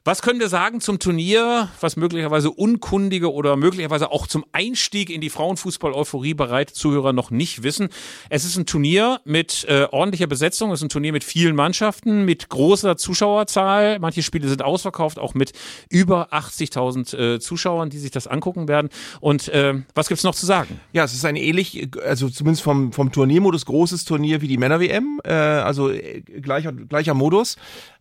[0.07, 5.19] Was können wir sagen zum Turnier, was möglicherweise unkundige oder möglicherweise auch zum Einstieg in
[5.19, 7.89] die Frauenfußball-Euphorie bereite Zuhörer noch nicht wissen?
[8.29, 12.23] Es ist ein Turnier mit äh, ordentlicher Besetzung, es ist ein Turnier mit vielen Mannschaften,
[12.23, 13.99] mit großer Zuschauerzahl.
[13.99, 15.51] Manche Spiele sind ausverkauft, auch mit
[15.89, 18.87] über 80.000 äh, Zuschauern, die sich das angucken werden.
[19.19, 20.79] Und äh, was gibt's noch zu sagen?
[20.93, 25.19] Ja, es ist ein ähnlich, also zumindest vom, vom Turniermodus großes Turnier wie die Männer-WM,
[25.25, 27.57] äh, also äh, gleicher, gleicher Modus.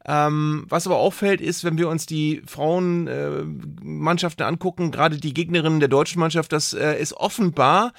[0.09, 5.81] Ähm, was aber auffällt, ist, wenn wir uns die Frauenmannschaften äh, angucken, gerade die Gegnerinnen
[5.81, 7.93] der deutschen Mannschaft, dass äh, es offenbar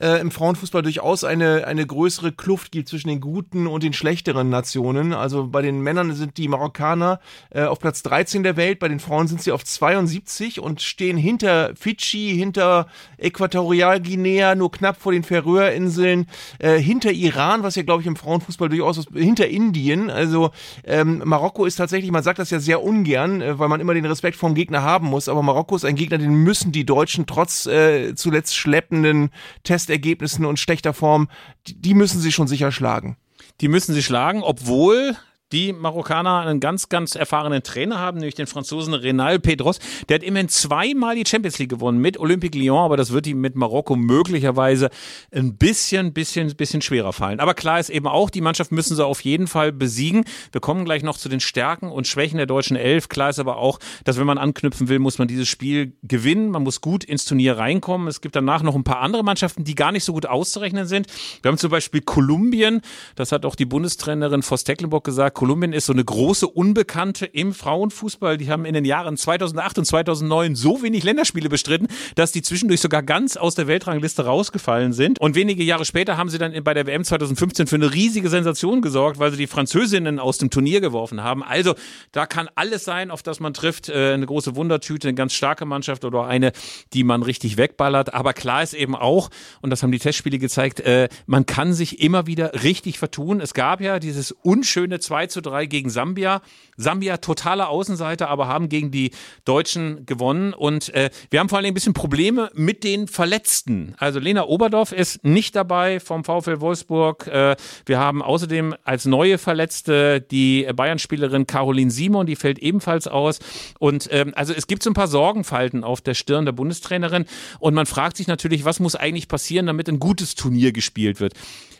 [0.00, 4.48] äh, im Frauenfußball durchaus eine, eine größere Kluft gibt zwischen den guten und den schlechteren
[4.48, 5.12] Nationen.
[5.12, 8.98] Also bei den Männern sind die Marokkaner äh, auf Platz 13 der Welt, bei den
[8.98, 12.86] Frauen sind sie auf 72 und stehen hinter Fidschi, hinter
[13.18, 16.26] Äquatorialguinea, nur knapp vor den Färöerinseln,
[16.58, 20.10] äh, hinter Iran, was ja, glaube ich, im Frauenfußball durchaus, hinter Indien.
[20.10, 20.50] Also
[20.84, 23.92] ähm, Marokko Marokko ist tatsächlich, man sagt das ja sehr ungern, äh, weil man immer
[23.92, 27.26] den Respekt vom Gegner haben muss, aber Marokko ist ein Gegner, den müssen die Deutschen
[27.26, 29.28] trotz äh, zuletzt schleppenden
[29.62, 31.28] Testergebnissen und schlechter Form,
[31.66, 33.18] die, die müssen sie schon sicher schlagen.
[33.60, 35.14] Die müssen sie schlagen, obwohl
[35.52, 39.78] die Marokkaner einen ganz, ganz erfahrenen Trainer haben, nämlich den Franzosen Renal Pedros.
[40.08, 43.40] Der hat immerhin zweimal die Champions League gewonnen mit Olympique Lyon, aber das wird ihm
[43.40, 44.90] mit Marokko möglicherweise
[45.30, 47.40] ein bisschen, bisschen, bisschen schwerer fallen.
[47.40, 50.24] Aber klar ist eben auch, die Mannschaft müssen sie auf jeden Fall besiegen.
[50.50, 53.08] Wir kommen gleich noch zu den Stärken und Schwächen der deutschen Elf.
[53.08, 56.50] Klar ist aber auch, dass wenn man anknüpfen will, muss man dieses Spiel gewinnen.
[56.50, 58.08] Man muss gut ins Turnier reinkommen.
[58.08, 61.06] Es gibt danach noch ein paar andere Mannschaften, die gar nicht so gut auszurechnen sind.
[61.42, 62.80] Wir haben zum Beispiel Kolumbien.
[63.14, 65.36] Das hat auch die Bundestrainerin Voss Tecklenburg gesagt.
[65.42, 68.38] Kolumbien ist so eine große Unbekannte im Frauenfußball.
[68.38, 72.80] Die haben in den Jahren 2008 und 2009 so wenig Länderspiele bestritten, dass die zwischendurch
[72.80, 75.18] sogar ganz aus der Weltrangliste rausgefallen sind.
[75.18, 78.82] Und wenige Jahre später haben sie dann bei der WM 2015 für eine riesige Sensation
[78.82, 81.42] gesorgt, weil sie die Französinnen aus dem Turnier geworfen haben.
[81.42, 81.74] Also
[82.12, 83.88] da kann alles sein, auf das man trifft.
[83.88, 86.52] Äh, eine große Wundertüte, eine ganz starke Mannschaft oder eine,
[86.92, 88.14] die man richtig wegballert.
[88.14, 89.28] Aber klar ist eben auch,
[89.60, 93.40] und das haben die Testspiele gezeigt, äh, man kann sich immer wieder richtig vertun.
[93.40, 96.42] Es gab ja dieses unschöne 2 zu 3 gegen Sambia.
[96.82, 99.12] Sambia totaler Außenseiter, aber haben gegen die
[99.44, 100.52] Deutschen gewonnen.
[100.52, 103.94] Und äh, wir haben vor allem ein bisschen Probleme mit den Verletzten.
[103.98, 107.26] Also Lena Oberdorf ist nicht dabei vom VfL Wolfsburg.
[107.26, 107.56] Äh,
[107.86, 113.38] wir haben außerdem als neue Verletzte die Bayern-Spielerin Caroline Simon, die fällt ebenfalls aus.
[113.78, 117.26] Und ähm, also es gibt so ein paar Sorgenfalten auf der Stirn der Bundestrainerin.
[117.58, 121.34] Und man fragt sich natürlich, was muss eigentlich passieren, damit ein gutes Turnier gespielt wird.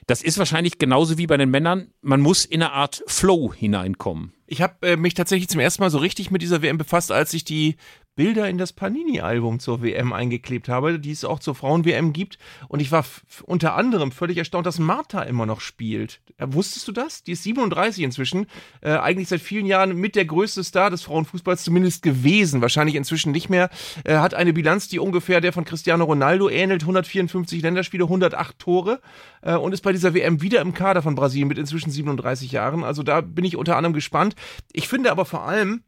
[0.06, 1.88] Das ist wahrscheinlich genauso wie bei den Männern.
[2.00, 4.32] Man muss in eine Art Flow hineinkommen.
[4.52, 7.32] Ich habe äh, mich tatsächlich zum ersten Mal so richtig mit dieser WM befasst, als
[7.32, 7.76] ich die
[8.14, 12.38] Bilder in das Panini-Album zur WM eingeklebt habe, die es auch zur Frauen-WM gibt.
[12.68, 13.04] Und ich war
[13.44, 16.20] unter anderem völlig erstaunt, dass Martha immer noch spielt.
[16.36, 17.22] Äh, wusstest du das?
[17.22, 18.46] Die ist 37 inzwischen.
[18.82, 22.60] Äh, eigentlich seit vielen Jahren mit der größte Star des Frauenfußballs zumindest gewesen.
[22.60, 23.70] Wahrscheinlich inzwischen nicht mehr.
[24.04, 26.82] Äh, hat eine Bilanz, die ungefähr der von Cristiano Ronaldo ähnelt.
[26.82, 29.00] 154 Länderspiele, 108 Tore.
[29.40, 32.84] Äh, und ist bei dieser WM wieder im Kader von Brasilien mit inzwischen 37 Jahren.
[32.84, 34.34] Also da bin ich unter anderem gespannt.
[34.72, 35.82] Ich finde aber vor allem,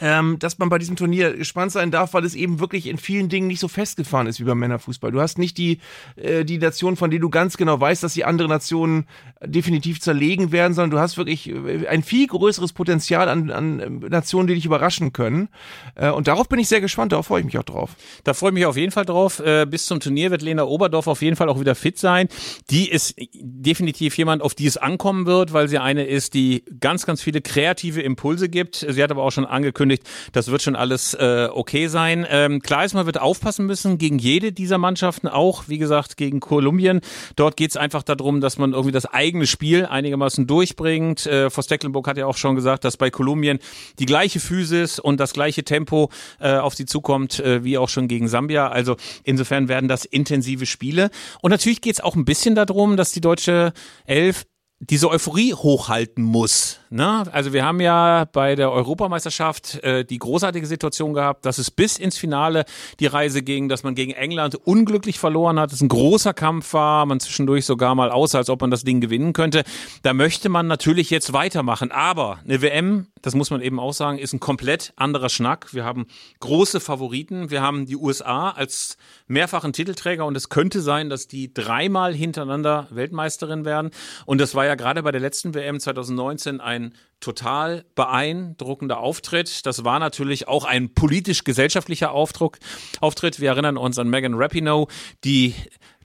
[0.00, 3.28] ähm, dass man bei diesem Turnier gespannt sein darf, weil es eben wirklich in vielen
[3.28, 5.12] Dingen nicht so festgefahren ist wie beim Männerfußball.
[5.12, 5.78] Du hast nicht die,
[6.16, 9.06] äh, die Nation, von denen du ganz genau weißt, dass sie andere Nationen
[9.44, 13.88] definitiv zerlegen werden, sondern du hast wirklich äh, ein viel größeres Potenzial an, an äh,
[14.08, 15.48] Nationen, die dich überraschen können.
[15.94, 17.90] Äh, und darauf bin ich sehr gespannt, darauf freue ich mich auch drauf.
[18.24, 19.40] Da freue ich mich auf jeden Fall drauf.
[19.40, 22.28] Äh, bis zum Turnier wird Lena Oberdorf auf jeden Fall auch wieder fit sein.
[22.70, 27.06] Die ist definitiv jemand, auf die es ankommen wird, weil sie eine ist, die ganz,
[27.06, 28.84] ganz viele kreative Impulse gibt.
[28.88, 32.26] Sie hat aber auch schon angekündigt, angekündigt, das wird schon alles äh, okay sein.
[32.28, 36.40] Ähm, klar ist, man wird aufpassen müssen gegen jede dieser Mannschaften, auch wie gesagt gegen
[36.40, 37.00] Kolumbien.
[37.36, 41.26] Dort geht es einfach darum, dass man irgendwie das eigene Spiel einigermaßen durchbringt.
[41.26, 43.58] Äh, Vos Tecklenburg hat ja auch schon gesagt, dass bei Kolumbien
[43.98, 46.10] die gleiche Physis und das gleiche Tempo
[46.40, 48.68] äh, auf sie zukommt, äh, wie auch schon gegen Sambia.
[48.68, 51.10] Also insofern werden das intensive Spiele.
[51.42, 53.72] Und natürlich geht es auch ein bisschen darum, dass die deutsche
[54.06, 54.46] Elf
[54.90, 56.80] diese Euphorie hochhalten muss.
[56.90, 57.24] Ne?
[57.32, 61.98] Also wir haben ja bei der Europameisterschaft äh, die großartige Situation gehabt, dass es bis
[61.98, 62.64] ins Finale
[63.00, 67.06] die Reise ging, dass man gegen England unglücklich verloren hat, es ein großer Kampf war,
[67.06, 69.64] man zwischendurch sogar mal aussah, als ob man das Ding gewinnen könnte.
[70.02, 71.90] Da möchte man natürlich jetzt weitermachen.
[71.90, 75.72] Aber eine WM, das muss man eben auch sagen, ist ein komplett anderer Schnack.
[75.72, 76.06] Wir haben
[76.40, 77.50] große Favoriten.
[77.50, 82.86] Wir haben die USA als mehrfachen Titelträger und es könnte sein, dass die dreimal hintereinander
[82.90, 83.90] Weltmeisterin werden.
[84.26, 89.66] Und das war ja gerade bei der letzten WM 2019 ein total beeindruckender Auftritt.
[89.66, 93.40] Das war natürlich auch ein politisch-gesellschaftlicher Auftritt.
[93.40, 94.86] Wir erinnern uns an Megan Rapinoe,
[95.24, 95.54] die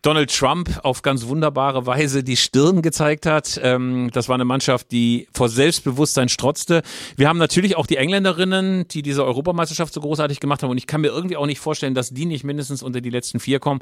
[0.01, 3.59] Donald Trump auf ganz wunderbare Weise die Stirn gezeigt hat.
[3.61, 6.83] Ähm, das war eine Mannschaft, die vor Selbstbewusstsein strotzte.
[7.17, 10.69] Wir haben natürlich auch die Engländerinnen, die diese Europameisterschaft so großartig gemacht haben.
[10.69, 13.39] Und ich kann mir irgendwie auch nicht vorstellen, dass die nicht mindestens unter die letzten
[13.39, 13.81] vier kommen.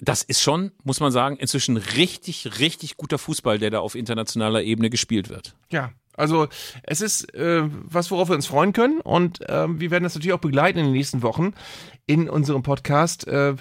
[0.00, 4.62] Das ist schon, muss man sagen, inzwischen richtig, richtig guter Fußball, der da auf internationaler
[4.62, 5.54] Ebene gespielt wird.
[5.70, 6.48] Ja, also
[6.82, 10.34] es ist äh, was, worauf wir uns freuen können und äh, wir werden das natürlich
[10.34, 11.54] auch begleiten in den nächsten Wochen
[12.06, 13.26] in unserem Podcast.
[13.28, 13.54] Äh,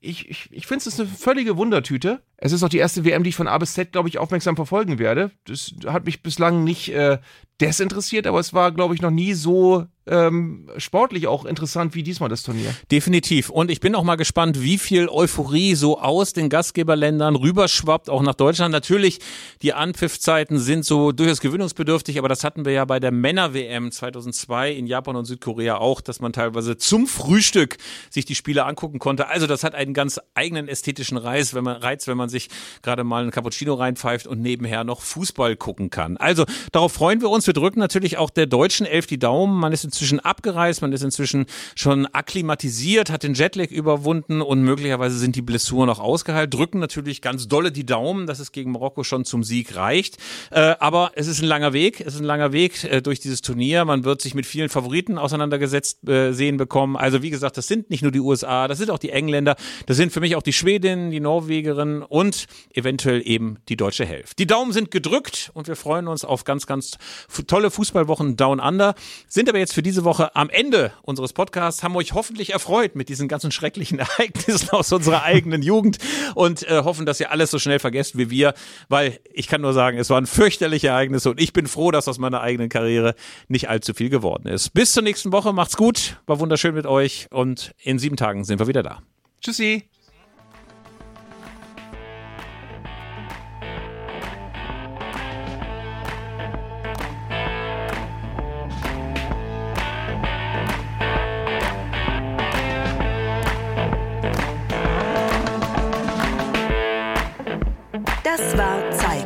[0.00, 2.22] ich, ich, ich finde es eine völlige Wundertüte.
[2.36, 4.56] Es ist auch die erste WM, die ich von A bis Z, glaube ich, aufmerksam
[4.56, 5.30] verfolgen werde.
[5.44, 7.18] Das hat mich bislang nicht äh,
[7.60, 12.28] desinteressiert, aber es war, glaube ich, noch nie so ähm, sportlich auch interessant wie diesmal
[12.28, 12.74] das Turnier.
[12.90, 13.50] Definitiv.
[13.50, 18.22] Und ich bin auch mal gespannt, wie viel Euphorie so aus den Gastgeberländern rüberschwappt, auch
[18.22, 18.72] nach Deutschland.
[18.72, 19.18] Natürlich,
[19.62, 24.72] die Anpfiffzeiten sind so durchaus gewöhnungsbedürftig, aber das hatten wir ja bei der Männer-WM 2002
[24.72, 27.76] in Japan und Südkorea auch, dass man teilweise zum Frühstück
[28.10, 29.28] sich die Spiele angucken konnte.
[29.28, 32.48] Also das hat einen ganz eigenen ästhetischen Reiz, wenn man, Reiz, wenn man sich
[32.82, 36.16] gerade mal einen Cappuccino reinpfeift und nebenher noch Fußball gucken kann.
[36.16, 37.46] Also darauf freuen wir uns.
[37.46, 39.58] Wir drücken natürlich auch der deutschen Elf die Daumen.
[39.58, 45.18] Man ist inzwischen abgereist, man ist inzwischen schon akklimatisiert, hat den Jetlag überwunden und möglicherweise
[45.18, 46.52] sind die Blessuren noch ausgeheilt.
[46.52, 50.18] Drücken natürlich ganz dolle die Daumen, dass es gegen Marokko schon zum Sieg reicht.
[50.50, 53.40] Äh, aber es ist ein langer Weg, es ist ein langer Weg äh, durch dieses
[53.40, 53.86] Turnier.
[53.86, 56.96] Man wird sich mit vielen Favoriten auseinandergesetzt äh, sehen bekommen.
[56.96, 59.96] Also wie gesagt, das sind nicht nur die USA, das sind auch die Engländer, das
[59.96, 64.36] sind für mich auch die Schwedinnen, die Norwegerinnen und eventuell eben die deutsche Hälfte.
[64.36, 66.98] Die Daumen sind gedrückt und wir freuen uns auf ganz, ganz
[67.46, 68.94] tolle Fußballwochen Down Under.
[69.26, 73.08] Sind aber jetzt für diese Woche am Ende unseres Podcasts, haben euch hoffentlich erfreut mit
[73.08, 75.98] diesen ganzen schrecklichen Ereignissen aus unserer eigenen Jugend
[76.34, 78.54] und äh, hoffen, dass ihr alles so schnell vergesst wie wir,
[78.88, 82.18] weil ich kann nur sagen, es waren fürchterliche Ereignisse und ich bin froh, dass aus
[82.18, 83.14] meiner eigenen Karriere
[83.46, 84.74] nicht allzu viel geworden ist.
[84.74, 88.58] Bis zur nächsten Woche, macht's gut, war wunderschön mit euch und in sieben Tagen sind
[88.58, 89.02] wir wieder da.
[89.40, 89.88] Tschüssi.